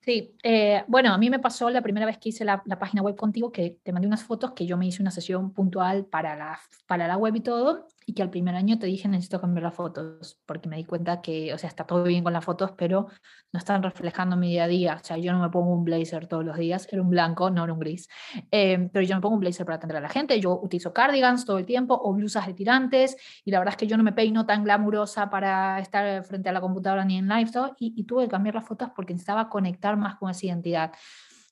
[0.00, 3.02] Sí, eh, bueno, a mí me pasó la primera vez que hice la, la, página
[3.02, 6.34] web contigo que te mandé unas fotos que yo me hice una sesión puntual para
[6.34, 9.64] la, para la web y todo y que al primer año te dije necesito cambiar
[9.64, 12.72] las fotos, porque me di cuenta que, o sea, está todo bien con las fotos,
[12.72, 13.08] pero
[13.52, 14.98] no están reflejando mi día a día.
[14.98, 17.64] O sea, yo no me pongo un blazer todos los días, era un blanco, no
[17.64, 18.08] era un gris.
[18.50, 21.44] Em, pero yo me pongo un blazer para atender a la gente, yo utilizo cardigans
[21.44, 24.14] todo el tiempo o blusas de tirantes, y la verdad es que yo no me
[24.14, 28.24] peino tan glamurosa para estar frente a la computadora ni en live, y, y tuve
[28.24, 30.92] que cambiar las fotos porque necesitaba conectar más con esa identidad.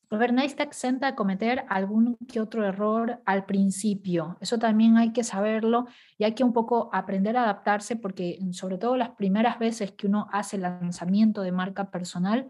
[0.09, 4.37] Robert nadie está exenta de cometer algún que otro error al principio.
[4.41, 8.79] Eso también hay que saberlo y hay que un poco aprender a adaptarse porque sobre
[8.79, 12.49] todo las primeras veces que uno hace lanzamiento de marca personal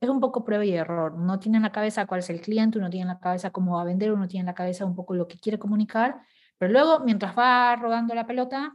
[0.00, 1.14] es un poco prueba y error.
[1.14, 3.76] Uno tiene en la cabeza cuál es el cliente, uno tiene en la cabeza cómo
[3.76, 6.20] va a vender, uno tiene en la cabeza un poco lo que quiere comunicar,
[6.58, 8.74] pero luego mientras va rodando la pelota,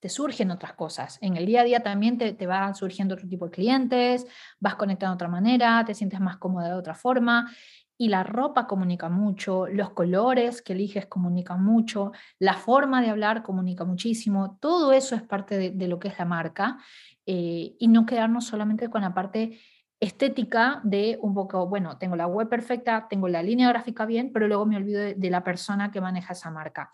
[0.00, 1.18] te surgen otras cosas.
[1.20, 4.26] En el día a día también te, te, van surgiendo otro tipo de clientes,
[4.58, 7.50] vas conectando de otra manera, te sientes más cómoda de otra forma.
[7.98, 13.42] y la ropa comunica mucho, los colores que eliges comunican mucho, la forma de hablar
[13.42, 16.78] comunica muchísimo, todo eso es parte de, lo que es la marca
[17.26, 19.60] eh, y no quedarnos solamente con la parte
[20.00, 24.48] estética de un poco, bueno, tengo la web perfecta, tengo la línea gráfica bien, pero
[24.48, 26.90] luego me olvido de, la persona que maneja esa marca.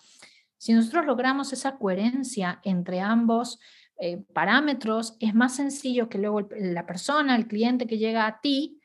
[0.67, 3.61] Si nosotros logramos esa coherencia entre ambos
[4.01, 8.81] eh, parámetros, es más sencillo que luego la persona, el cliente que llega a ti,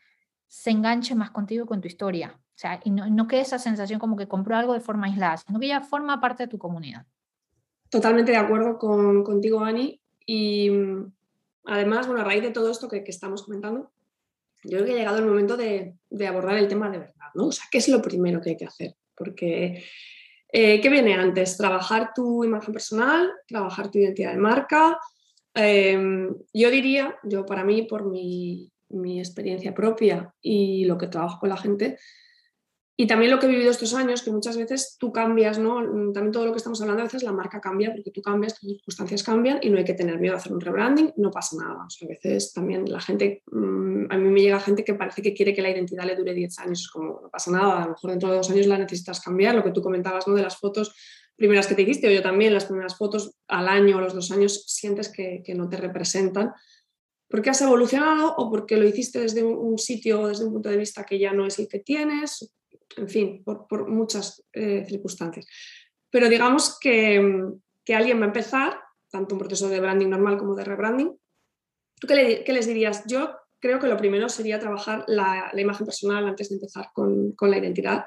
[0.47, 2.37] se enganche más contigo con tu historia.
[2.37, 5.37] O sea, y no, no quede esa sensación como que compró algo de forma aislada,
[5.37, 7.07] sino que ya forma parte de tu comunidad.
[7.89, 9.99] Totalmente de acuerdo con, contigo, Ani.
[10.23, 10.69] Y
[11.65, 13.91] además, bueno, a raíz de todo esto que, que, estamos comentando,
[14.63, 17.47] yo creo que ha llegado el momento de, de, abordar el tema de verdad, ¿no?
[17.47, 18.93] O sea, ¿qué es lo primero que hay que hacer?
[19.15, 19.83] Porque,
[20.51, 21.57] eh, ¿qué viene antes?
[21.57, 24.99] Trabajar tu imagen personal, trabajar tu identidad de marca.
[25.53, 31.39] Eh, yo diría, yo para mí, por mi, mi experiencia propia y lo que trabajo
[31.39, 31.97] con la gente.
[33.01, 35.77] Y también lo que he vivido estos años, que muchas veces tú cambias, ¿no?
[36.13, 38.69] También todo lo que estamos hablando, a veces la marca cambia porque tú cambias, tus
[38.69, 41.81] circunstancias cambian y no hay que tener miedo a hacer un rebranding, no pasa nada.
[41.81, 45.51] a veces también la gente, mm, a mí me llega gente que parece que quiere
[45.55, 48.11] que la identidad le dure 10 años, es como, no pasa nada, a lo mejor
[48.11, 50.35] dentro de dos años la necesitas cambiar, lo que tú comentabas, ¿no?
[50.35, 50.93] De las fotos
[51.35, 54.29] primeras que te hiciste, o yo también, las primeras fotos al año o los dos
[54.29, 56.53] años sientes que, que no te representan
[57.27, 61.05] porque has evolucionado o porque lo hiciste desde un sitio, desde un punto de vista
[61.05, 62.51] que ya no es el que tienes,
[62.97, 65.45] en fin, por, muchas eh, circunstancias.
[66.09, 67.53] Pero digamos que,
[67.85, 71.17] que, alguien va a empezar, tanto un proceso de branding normal como de rebranding.
[71.99, 73.03] ¿Tú qué, les dirías?
[73.07, 77.33] Yo creo que lo primero sería trabajar la, la imagen personal antes de empezar con,
[77.33, 78.05] con la identidad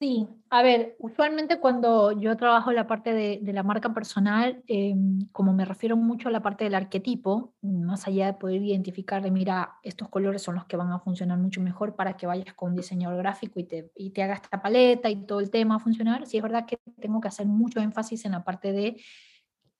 [0.00, 5.54] Sí, a ver, usualmente cuando yo trabajo la parte de, la marca personal, em, como
[5.54, 9.78] me refiero mucho a la parte del arquetipo, más allá de poder identificar de, mira,
[9.82, 12.76] estos colores son los que van a funcionar mucho mejor para que vayas con un
[12.76, 16.26] diseñador gráfico y te, y te haga esta paleta y todo el tema a funcionar,
[16.26, 19.00] sí es verdad que tengo que hacer mucho énfasis en la parte de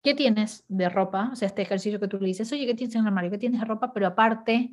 [0.03, 2.95] qué tienes de ropa, o sea, este ejercicio que tú le dices, oye, ¿qué tienes
[2.95, 3.31] en el armario?
[3.31, 3.93] ¿Qué tienes de ropa?
[3.93, 4.71] Pero aparte,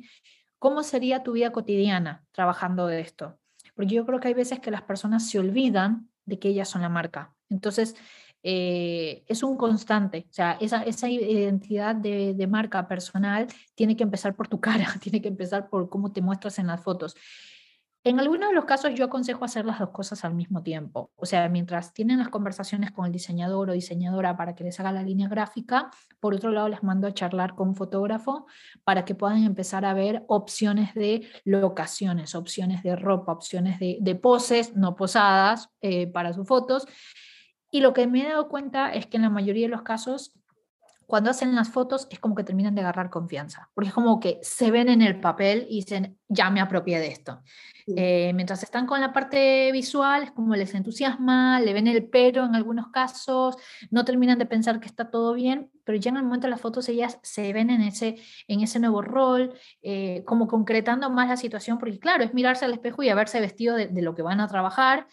[0.58, 3.41] ¿cómo sería tu vida cotidiana trabajando de esto?
[3.74, 6.82] Porque yo creo que hay veces que las personas se olvidan de que ellas son
[6.82, 7.34] la marca.
[7.48, 7.94] Entonces,
[8.42, 14.34] eh, es un constante, o sea, esa, identidad de, de, marca personal tiene que empezar
[14.34, 17.14] por tu cara, tiene que empezar por cómo te muestras en las fotos.
[18.04, 21.12] En algunos de los casos yo aconsejo hacer las dos cosas al mismo tiempo.
[21.14, 24.90] O sea, mientras tienen las conversaciones con el diseñador o diseñadora para que les haga
[24.90, 25.88] la línea gráfica,
[26.18, 28.46] por otro lado les mando a charlar con un fotógrafo
[28.82, 34.74] para que puedan empezar a ver opciones de locaciones, opciones de ropa, opciones de, poses
[34.74, 36.86] no posadas eh, para sus fotos.
[37.70, 40.34] Y lo que me he dado cuenta es que en la mayoría de los casos
[41.12, 44.38] cuando hacen las fotos es como que terminan de agarrar confianza, porque es como que
[44.40, 47.42] se ven en el papel y dicen, ya me apropié de esto.
[47.86, 52.46] Eh, mientras están con la parte visual, es como les entusiasma, le ven el pero
[52.46, 53.58] en algunos casos,
[53.90, 56.62] no terminan de pensar que está todo bien, pero ya en el momento de las
[56.62, 58.16] fotos ellas se ven en ese,
[58.48, 62.72] en ese nuevo rol, eh, como concretando más la situación, porque claro, es mirarse al
[62.72, 65.08] espejo y haberse vestido de, de lo que van a trabajar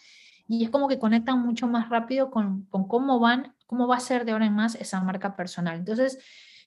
[0.52, 4.00] y es como que conectan mucho más rápido con, con, cómo van, cómo va a
[4.00, 5.76] ser de ahora en más esa marca personal.
[5.78, 6.18] Entonces,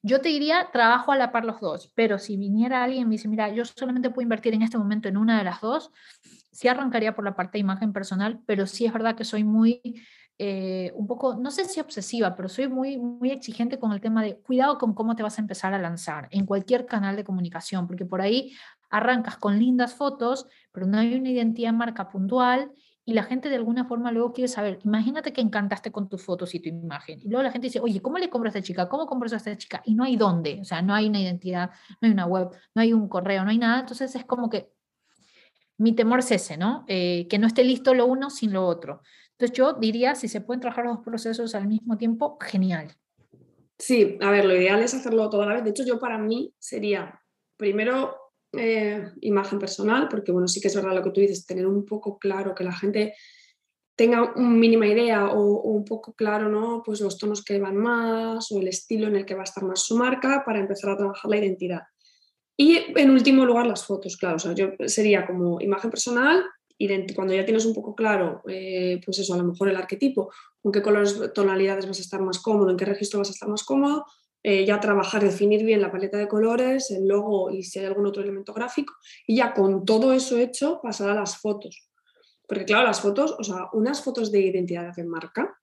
[0.04, 3.12] yo te diría, trabajo a la par los dos, pero si viniera alguien y me
[3.12, 5.92] dice, mira, yo solamente puedo invertir en este momento en una de las dos,
[6.54, 9.82] sí arrancaría por la parte de imagen personal, pero sí es verdad que soy muy,
[10.38, 14.24] eh, un poco, no sé si obsesiva, pero soy muy, muy exigente con el tema
[14.24, 17.86] de cuidado con cómo te vas a empezar a lanzar en cualquier canal de comunicación,
[17.86, 18.54] porque por ahí
[18.90, 22.72] arrancas con lindas fotos, pero no hay una identidad marca puntual
[23.06, 26.56] y la gente de alguna forma luego quiere saber, imagínate que encantaste con tus fotos
[26.56, 28.88] y tu imagen, y luego la gente dice, oye, ¿cómo le compro a esta chica?
[28.88, 29.82] ¿Cómo compro a esta chica?
[29.86, 32.82] Y no hay dónde, o sea, no hay una identidad, no hay una web, no
[32.82, 34.72] hay un correo, no hay nada, entonces es como que
[35.78, 36.86] mi temor es ese, ¿no?
[36.88, 39.02] Eh, que no esté listo lo uno sin lo otro.
[39.32, 42.96] Entonces yo diría, si se pueden trabajar los dos procesos al mismo tiempo, genial.
[43.78, 45.64] Sí, a ver, lo ideal es hacerlo toda la vez.
[45.64, 47.20] De hecho, yo para mí sería
[47.58, 48.23] primero
[48.54, 51.86] eh, imagen personal, porque bueno, sí que es verdad lo que tú dices, tener un
[51.86, 53.14] poco claro que la gente
[53.96, 56.82] tenga una mínima idea o, un poco claro, ¿no?
[56.84, 59.64] Pues los tonos que van más o el estilo en el que va a estar
[59.64, 61.82] más su marca para empezar a trabajar la identidad.
[62.58, 64.36] Y en último lugar, las fotos, claro.
[64.36, 66.44] O sea, yo sería como imagen personal,
[67.16, 70.72] cuando ya tienes un poco claro, eh, pues eso, a lo mejor el arquetipo, con
[70.72, 73.64] qué colores, tonalidades vas a estar más cómodo, en qué registro vas a estar más
[73.64, 74.06] cómodo,
[74.44, 78.06] eh, ya trabajar, definir bien la paleta de colores, el logo y si hay algún
[78.06, 78.94] otro elemento gráfico,
[79.26, 81.90] y ya con todo eso hecho pasar a las fotos.
[82.48, 85.58] Porque claro, las fotos, o sea, unas fotos de identidad de marca,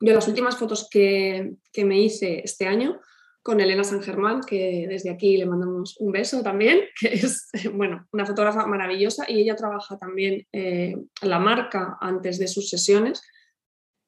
[0.00, 3.00] yo las últimas fotos que, que me hice este año
[3.44, 8.08] con Elena San Germán, que desde aquí le mandamos un beso también, que es, bueno,
[8.10, 13.22] una fotógrafa maravillosa y ella trabaja también eh, la marca antes de sus sesiones.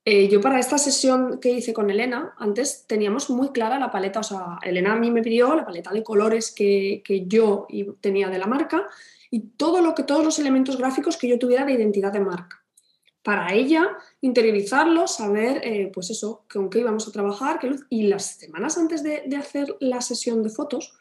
[0.09, 4.21] Eh, yo para esta sesión que hice con Elena, antes teníamos muy clara la paleta,
[4.21, 7.67] o sea, Elena a mí me pidió la paleta de colores que, que yo
[8.01, 8.87] tenía de la marca
[9.33, 12.63] y todo lo que, todos los elementos gráficos que yo tuviera de identidad de marca
[13.27, 13.89] para ella
[14.21, 17.85] interiorizarlo, saber, eh, pues eso, con qué íbamos a trabajar, qué luz.
[17.91, 20.95] Y las semanas antes de, hacer la sesión de fotos,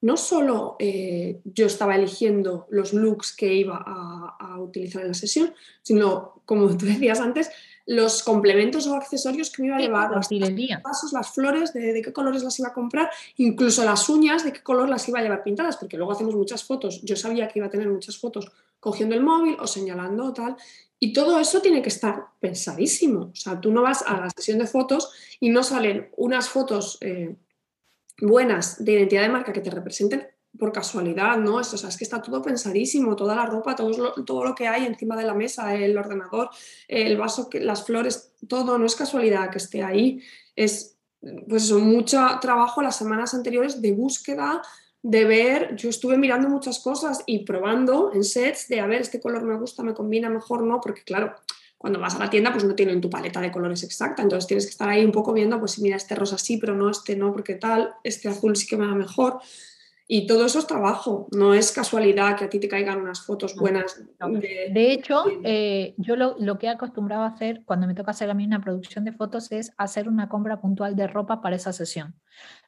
[0.00, 5.54] no solo eh, yo estaba eligiendo los looks que iba a, utilizar en la sesión,
[5.82, 7.48] sino, como tú decías antes,
[7.86, 10.28] los complementos o accesorios que me iba a llevar, las
[10.82, 14.52] pasos, las flores, de, de, qué colores las iba a comprar, incluso las uñas, de
[14.52, 17.02] qué color las iba a llevar pintadas, porque luego hacemos muchas fotos.
[17.02, 20.56] Yo sabía que iba a tener muchas fotos cogiendo el móvil o señalando tal,
[20.98, 23.30] y todo eso tiene que estar pensadísimo.
[23.32, 26.98] O sea, tú no vas a la sesión de fotos y no salen unas fotos
[27.00, 27.34] eh,
[28.20, 31.56] buenas de identidad de marca que te representen por casualidad, ¿no?
[31.56, 34.68] o sea, es que está todo pensadísimo, toda la ropa, todo lo, todo lo que
[34.68, 36.50] hay encima de la mesa, el ordenador,
[36.88, 40.22] el vaso, las flores, todo no es casualidad que esté ahí.
[40.54, 40.98] Es,
[41.48, 44.60] pues eso, mucho trabajo las semanas anteriores de búsqueda,
[45.02, 49.20] de ver, yo estuve mirando muchas cosas y probando en sets de a ver, este
[49.20, 51.34] color me gusta, me combina mejor, no, porque claro,
[51.76, 54.66] cuando vas a la tienda pues no tienen tu paleta de colores exacta, entonces tienes
[54.66, 57.32] que estar ahí un poco viendo, pues mira, este rosa sí, pero no, este no,
[57.32, 59.40] porque tal, este azul sí que me va mejor.
[60.08, 63.54] Y todo eso es trabajo, no es casualidad que a ti te caigan unas fotos
[63.54, 64.02] buenas.
[64.18, 68.28] De, hecho, eh, yo lo, lo, que he acostumbrado a hacer cuando me toca hacer
[68.28, 71.72] a mí una producción de fotos es hacer una compra puntual de ropa para esa
[71.72, 72.14] sesión.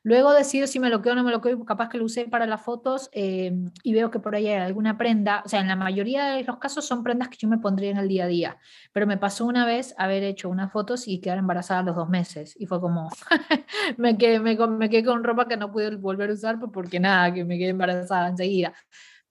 [0.05, 2.27] Luego decido si me lo quedo o no me lo quedo, capaz que lo usé
[2.27, 5.67] para las fotos eh, y veo que por ahí hay alguna prenda, o sea, en
[5.67, 8.27] la mayoría de los casos son prendas que yo me pondría en el día a
[8.27, 8.59] día,
[8.93, 12.11] pero me pasó una vez haber hecho unas fotos y quedar embarazada a los dos
[12.11, 13.09] meses y fue como,
[13.97, 17.33] me, quedé, me, me, quedé con ropa que no pude volver a usar porque nada,
[17.33, 18.75] que me quedé embarazada enseguida.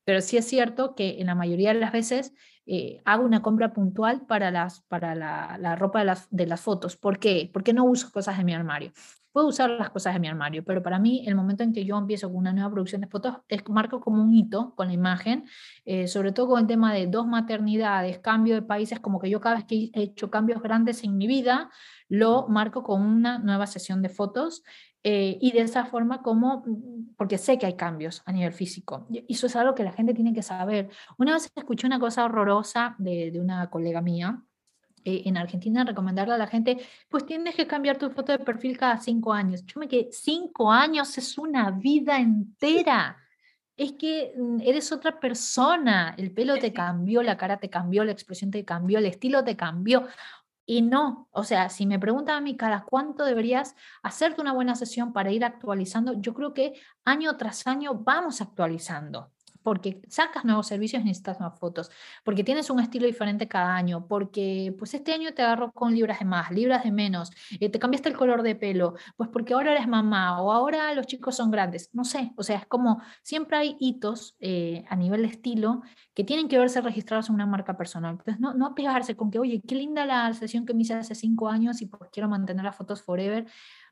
[0.06, 2.34] Pero sí es cierto que en la mayoría de las veces
[2.66, 6.62] eh, hago una compra puntual para, las, para la, la ropa de las, de las
[6.62, 6.98] fotos.
[6.98, 7.52] ¿Por qué?
[7.54, 8.92] Porque no uso cosas de mi armario
[9.34, 11.98] puedo usar las cosas de mi armario, pero para mí el momento en que yo
[11.98, 15.46] empiezo con una nueva producción de fotos es marco como un hito con la imagen,
[15.86, 19.41] eh, sobre todo con el tema de dos maternidades, cambio de países, como que yo
[19.41, 21.72] cada vez que he hecho cambios grandes en mi vida,
[22.08, 24.63] lo marco con una nueva sesión de fotos
[25.04, 29.08] eh, y de esa forma como, mm, porque sé que hay cambios a nivel físico.
[29.10, 30.89] Y eso es algo que la gente tiene que saber.
[31.17, 34.43] Una vez escuché una cosa horrorosa de, de una colega mía,
[35.06, 36.78] eh, en Argentina recomendarle a la gente,
[37.10, 39.66] pues tienes que cambiar tu foto de perfil cada cinco años.
[39.66, 43.18] Yo me quedé, cinco años es una vida entera.
[43.76, 48.12] Es que mm, eres otra persona, el pelo te cambió, la cara te cambió, la
[48.12, 50.08] expresión te cambió, el estilo te cambió.
[50.66, 54.76] Y no, o sea, si me preguntan a mí cada cuánto deberías hacerte una buena
[54.76, 59.32] sesión para ir actualizando, yo creo que año tras año vamos actualizando
[59.63, 61.91] porque sacas nuevos servicios y necesitas nuevas fotos,
[62.23, 66.19] porque tienes un estilo diferente cada año, porque pues este año te agarro con libras
[66.19, 69.71] de más, libras de menos, eh, te cambiaste el color de pelo, pues porque ahora
[69.71, 73.58] eres mamá o ahora los chicos son grandes, no sé, o sea, es como siempre
[73.58, 75.82] hay hitos eh, a nivel de estilo
[76.13, 78.12] que tienen que verse registrados en una marca personal.
[78.12, 78.76] Entonces, no, no
[79.17, 82.10] con que, oye, qué linda la sesión que me hice hace cinco años y pues
[82.12, 83.45] quiero mantener las fotos forever,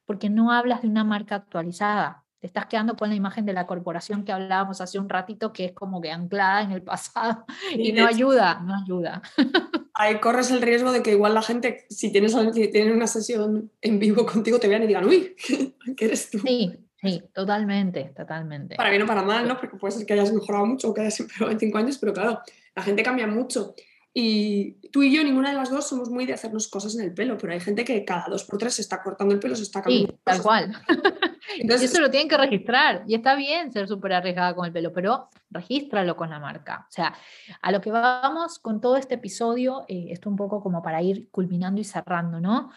[0.05, 3.67] porque no hablas de una marca actualizada te estás quedando con la imagen de la
[3.67, 7.45] corporación que hablábamos hace un ratito, que es como que anclada en el pasado
[7.77, 9.21] y no ayuda, no ayuda.
[9.93, 13.99] Ahí corres el riesgo de que igual la gente, si tienes, si una sesión en
[13.99, 15.35] vivo contigo, te vean y digan, uy,
[15.95, 16.39] ¿qué eres tú?
[16.39, 18.75] Sí, sí, totalmente, totalmente.
[18.75, 19.59] Para bien o para mal, ¿no?
[19.59, 22.11] Porque puede ser que hayas mejorado mucho o que hayas empeorado en cinco años, pero
[22.11, 22.39] claro,
[22.75, 23.75] la gente cambia mucho.
[24.13, 27.13] Y tú y yo, ninguna de las dos, somos muy de hacernos cosas en el
[27.13, 29.63] pelo, pero hay gente que cada dos por tres se está cortando el pelo, se
[29.63, 30.11] está cambiando.
[30.11, 30.75] Sí, tal cual.
[31.57, 33.03] Entonces, y eso lo tienen que registrar.
[33.07, 36.85] Y está bien ser súper arriesgada con el pelo, pero regístralo con la marca.
[36.89, 37.15] O sea,
[37.61, 41.29] a lo que vamos con todo este episodio, eh, esto un poco como para ir
[41.31, 42.71] culminando y cerrando, ¿no?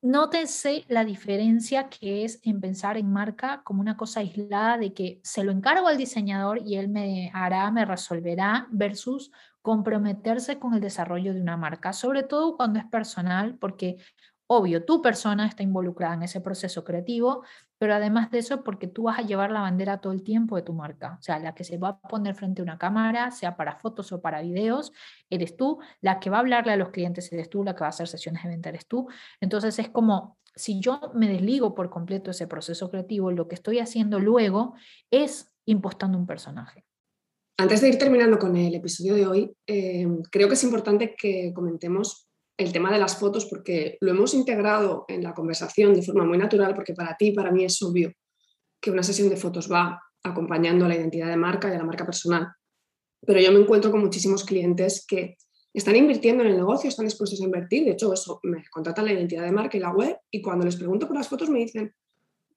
[0.00, 5.20] Nótense la diferencia que es en pensar en marca como una cosa aislada de que
[5.24, 9.32] se lo encargo al diseñador y él me hará, me resolverá, versus
[9.68, 13.98] comprometerse con el desarrollo de una marca, sobre todo cuando es personal, porque
[14.46, 17.44] obvio, tu persona está involucrada en ese proceso creativo,
[17.76, 20.62] pero además de eso, porque tú vas a llevar la bandera todo el tiempo de
[20.62, 23.58] tu marca, o sea, la que se va a poner frente a una cámara, sea
[23.58, 24.90] para fotos o para videos,
[25.28, 27.88] eres tú, la que va a hablarle a los clientes eres tú, la que va
[27.88, 29.06] a hacer sesiones de venta eres tú.
[29.38, 33.80] Entonces es como, si yo me desligo por completo ese proceso creativo, lo que estoy
[33.80, 34.76] haciendo luego
[35.10, 36.87] es impostando un personaje.
[37.60, 41.52] Antes de ir terminando con el episodio de hoy, eh, creo que es importante que
[41.52, 46.24] comentemos el tema de las fotos porque lo hemos integrado en la conversación de forma
[46.24, 48.12] muy natural porque para ti, para mí es obvio
[48.80, 51.84] que una sesión de fotos va acompañando a la identidad de marca y a la
[51.84, 52.46] marca personal.
[53.26, 55.36] Pero yo me encuentro con muchísimos clientes que
[55.74, 57.84] están invirtiendo en el negocio, están dispuestos a invertir.
[57.84, 60.76] De hecho, eso, me contratan la identidad de marca y la web y cuando les
[60.76, 61.92] pregunto por las fotos me dicen,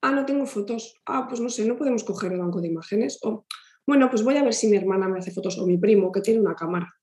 [0.01, 3.17] ah, no tengo fotos, ah, pues no sé, no podemos coger el banco de imágenes.
[3.23, 3.45] O,
[3.91, 6.21] bueno, pues voy a ver si mi hermana me hace fotos o mi primo que
[6.21, 6.93] tiene una cámara.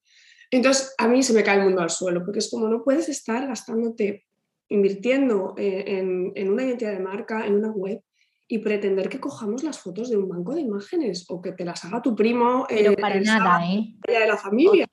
[0.50, 3.10] Entonces, a mí se me cae el mundo al suelo, porque es como no puedes
[3.10, 4.24] estar gastándote,
[4.70, 8.02] invirtiendo eh, en, en una identidad de marca, en una web,
[8.46, 11.84] y pretender que cojamos las fotos de un banco de imágenes o que te las
[11.84, 12.64] haga tu primo.
[12.66, 13.94] Pero para nada, ¿eh?
[14.06, 14.88] De la familia.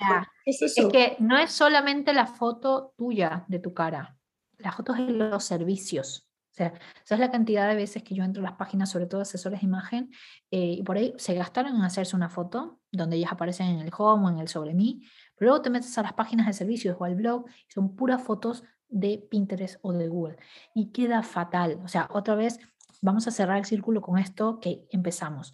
[0.45, 4.17] ¿Es, es, que no es solamente la foto tuya de tu cara,
[4.57, 6.24] las fotos de los servicios.
[6.55, 9.07] O sea, esa es la cantidad de veces que yo entro a las páginas, sobre
[9.07, 10.09] todo asesores de imagen,
[10.51, 13.91] eh, y por ahí se gastaron en hacerse una foto donde ellas aparecen en el
[13.95, 16.95] home o en el sobre mí, pero luego te metes a las páginas de servicios
[16.97, 20.37] o al blog y son puras fotos de Pinterest o de Google
[20.73, 21.81] y queda fatal.
[21.83, 22.57] O sea, otra vez
[23.01, 25.51] vamos a cerrar el círculo con esto que empezamos.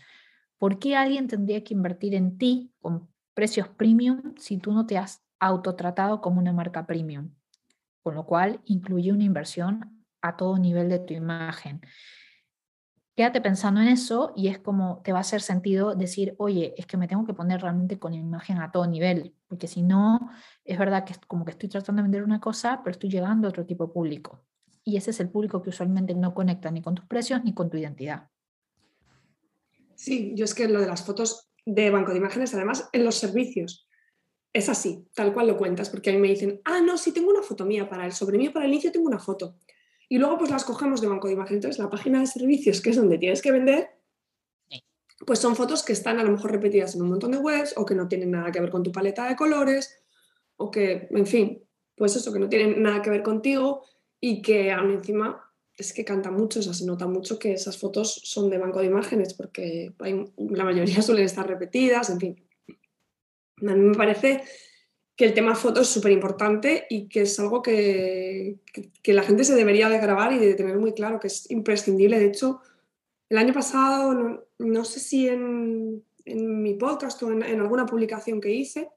[0.59, 4.99] ¿Por qué alguien tendría que invertir en ti con precios premium si tú no te
[4.99, 7.33] has autotratado como una marca premium?
[8.03, 11.81] Con lo cual incluye una inversión a todo nivel de tu imagen.
[13.15, 16.85] Quédate pensando en eso y es como te va a hacer sentido decir, oye, es
[16.85, 20.31] que me tengo que poner realmente con imagen a todo nivel, porque si no,
[20.63, 23.47] es verdad que es como que estoy tratando de vender una cosa, pero estoy llegando
[23.47, 24.45] a otro tipo de público
[24.83, 27.69] y ese es el público que usualmente no conecta ni con tus precios ni con
[27.69, 28.29] tu identidad.
[29.95, 33.15] Sí, yo es que lo de las fotos de banco de imágenes, además en los
[33.15, 33.87] servicios,
[34.53, 37.29] es así, tal cual lo cuentas, porque a mí me dicen, ah, no, sí tengo
[37.29, 39.57] una foto mía para el sobre mí, para el inicio tengo una foto.
[40.11, 41.59] Y luego pues las cogemos de banco de imágenes.
[41.59, 43.91] Entonces la página de servicios, que es donde tienes que vender,
[45.25, 47.85] pues son fotos que están a lo mejor repetidas en un montón de webs o
[47.85, 50.03] que no tienen nada que ver con tu paleta de colores
[50.57, 51.63] o que, en fin,
[51.95, 53.85] pues eso, que no tienen nada que ver contigo
[54.19, 57.77] y que aún encima es que canta mucho, o sea, se nota mucho que esas
[57.77, 59.93] fotos son de banco de imágenes porque
[60.37, 62.49] la mayoría suelen estar repetidas, en fin.
[63.65, 64.43] A mí me parece
[65.21, 68.57] que el tema fotos es súper importante y que es algo que,
[69.03, 72.17] que, la gente se debería de grabar y de tener muy claro que es imprescindible.
[72.17, 72.59] De hecho,
[73.29, 78.41] el año pasado, no, sé si en, en, mi podcast o en, en, alguna publicación
[78.41, 78.89] que hice,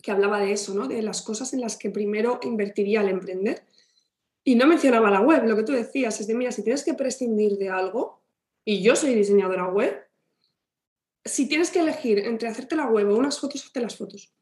[0.00, 0.86] que hablaba de eso, ¿no?
[0.86, 3.64] de las cosas en las que primero invertiría al emprender
[4.44, 6.94] y no mencionaba la web, lo que tú decías es de, mira, si tienes que
[6.94, 8.22] prescindir de algo,
[8.64, 10.00] y yo soy diseñadora web,
[11.24, 14.32] si tienes que elegir entre hacerte la web o unas fotos, hazte las fotos.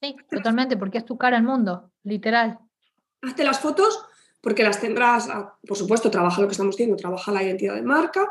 [0.00, 2.58] Sí, totalmente, porque es tu cara al mundo, literal.
[3.22, 4.04] Hazte las fotos
[4.40, 7.82] porque las tendrás, ah, por supuesto, trabaja lo que estamos diciendo, trabaja la identidad de
[7.82, 8.28] marca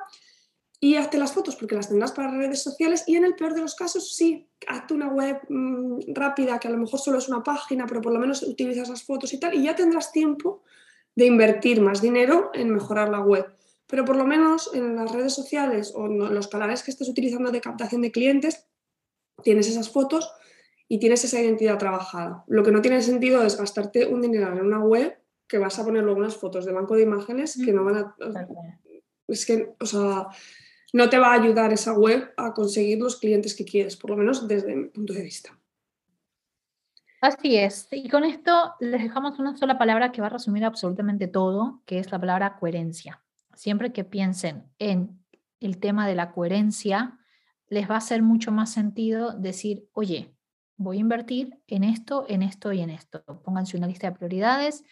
[0.80, 3.62] y hazte las fotos porque las tendrás para redes sociales y en el peor de
[3.62, 7.42] los casos, sí, hazte una web mm, rápida que a lo mejor solo es una
[7.42, 10.62] página, pero por lo menos utilizas las fotos y tal y ya tendrás tiempo
[11.16, 13.46] de invertir más dinero en mejorar la web.
[13.88, 17.50] Pero por lo menos en las redes sociales o en los canales que estés utilizando
[17.50, 18.68] de captación de clientes,
[19.42, 20.32] tienes esas fotos
[20.88, 22.44] y tienes esa identidad trabajada.
[22.48, 25.18] Lo que no tiene sentido es gastarte un dinero en una web
[25.48, 28.16] que vas a poner luego unas fotos de banco de imágenes que no van a...
[29.28, 30.28] Es que, o sea,
[30.94, 34.18] no te va a ayudar esa web a conseguir los clientes que quieres, por lo
[34.18, 35.58] menos desde mi punto de vista.
[37.22, 37.88] Así es.
[37.92, 42.00] Y con esto les dejamos una sola palabra que va a resumir absolutamente todo, que
[42.00, 43.24] es la palabra coherencia.
[43.56, 45.24] Siempre que piensen en
[45.62, 47.18] el tema de la coherencia,
[47.70, 50.36] les va a hacer mucho más sentido decir, oye,
[50.84, 53.24] voy a invertir en esto, en esto y en esto.
[53.44, 54.84] Pónganse una lista de prioridades,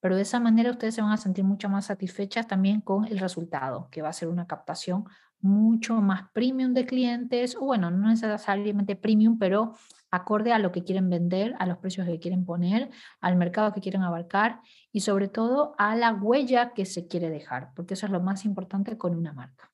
[0.00, 3.18] pero de esa manera ustedes se van a sentir mucho más satisfechas también con el
[3.18, 5.04] resultado, que va a ser una captación
[5.40, 9.74] mucho más premium de clientes, o bueno, no necesariamente premium, pero
[10.10, 12.90] acorde a lo que quieren vender, a los precios que quieren poner,
[13.20, 14.60] al mercado que quieren abarcar
[14.92, 18.44] y sobre todo a la huella que se quiere dejar, porque eso es lo más
[18.44, 19.70] importante con una marca.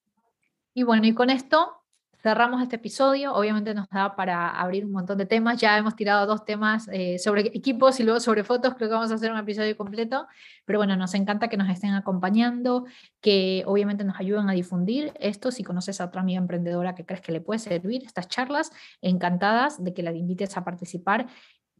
[0.74, 1.79] Y bueno, y con esto
[2.22, 3.34] cerramos este episodio.
[3.34, 5.58] Obviamente nos da para abrir un montón de temas.
[5.58, 8.74] Ya hemos tirado dos temas eh, sobre equipos y luego sobre fotos.
[8.74, 10.26] Creo que vamos a hacer un episodio completo.
[10.64, 12.84] Pero bueno, nos encanta que nos estén acompañando,
[13.20, 15.50] que obviamente nos ayuden a difundir esto.
[15.50, 19.82] Si conoces a otra amiga emprendedora que crees que le puede servir estas charlas, encantadas
[19.82, 21.26] de que la invites a participar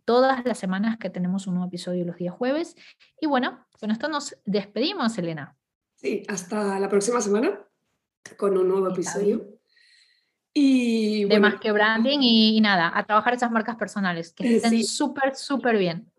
[0.04, 2.76] todas las semanas que tenemos un nuevo episodio los días jueves.
[3.20, 5.56] Y bueno, con esto nos despedimos, Elena.
[5.94, 7.60] Sí, hasta la próxima semana
[8.36, 9.59] con un nuevo episodio.
[10.52, 15.36] Y, de más que branding y, nada, a trabajar esas marcas personales que estén súper,
[15.36, 16.10] súper bien.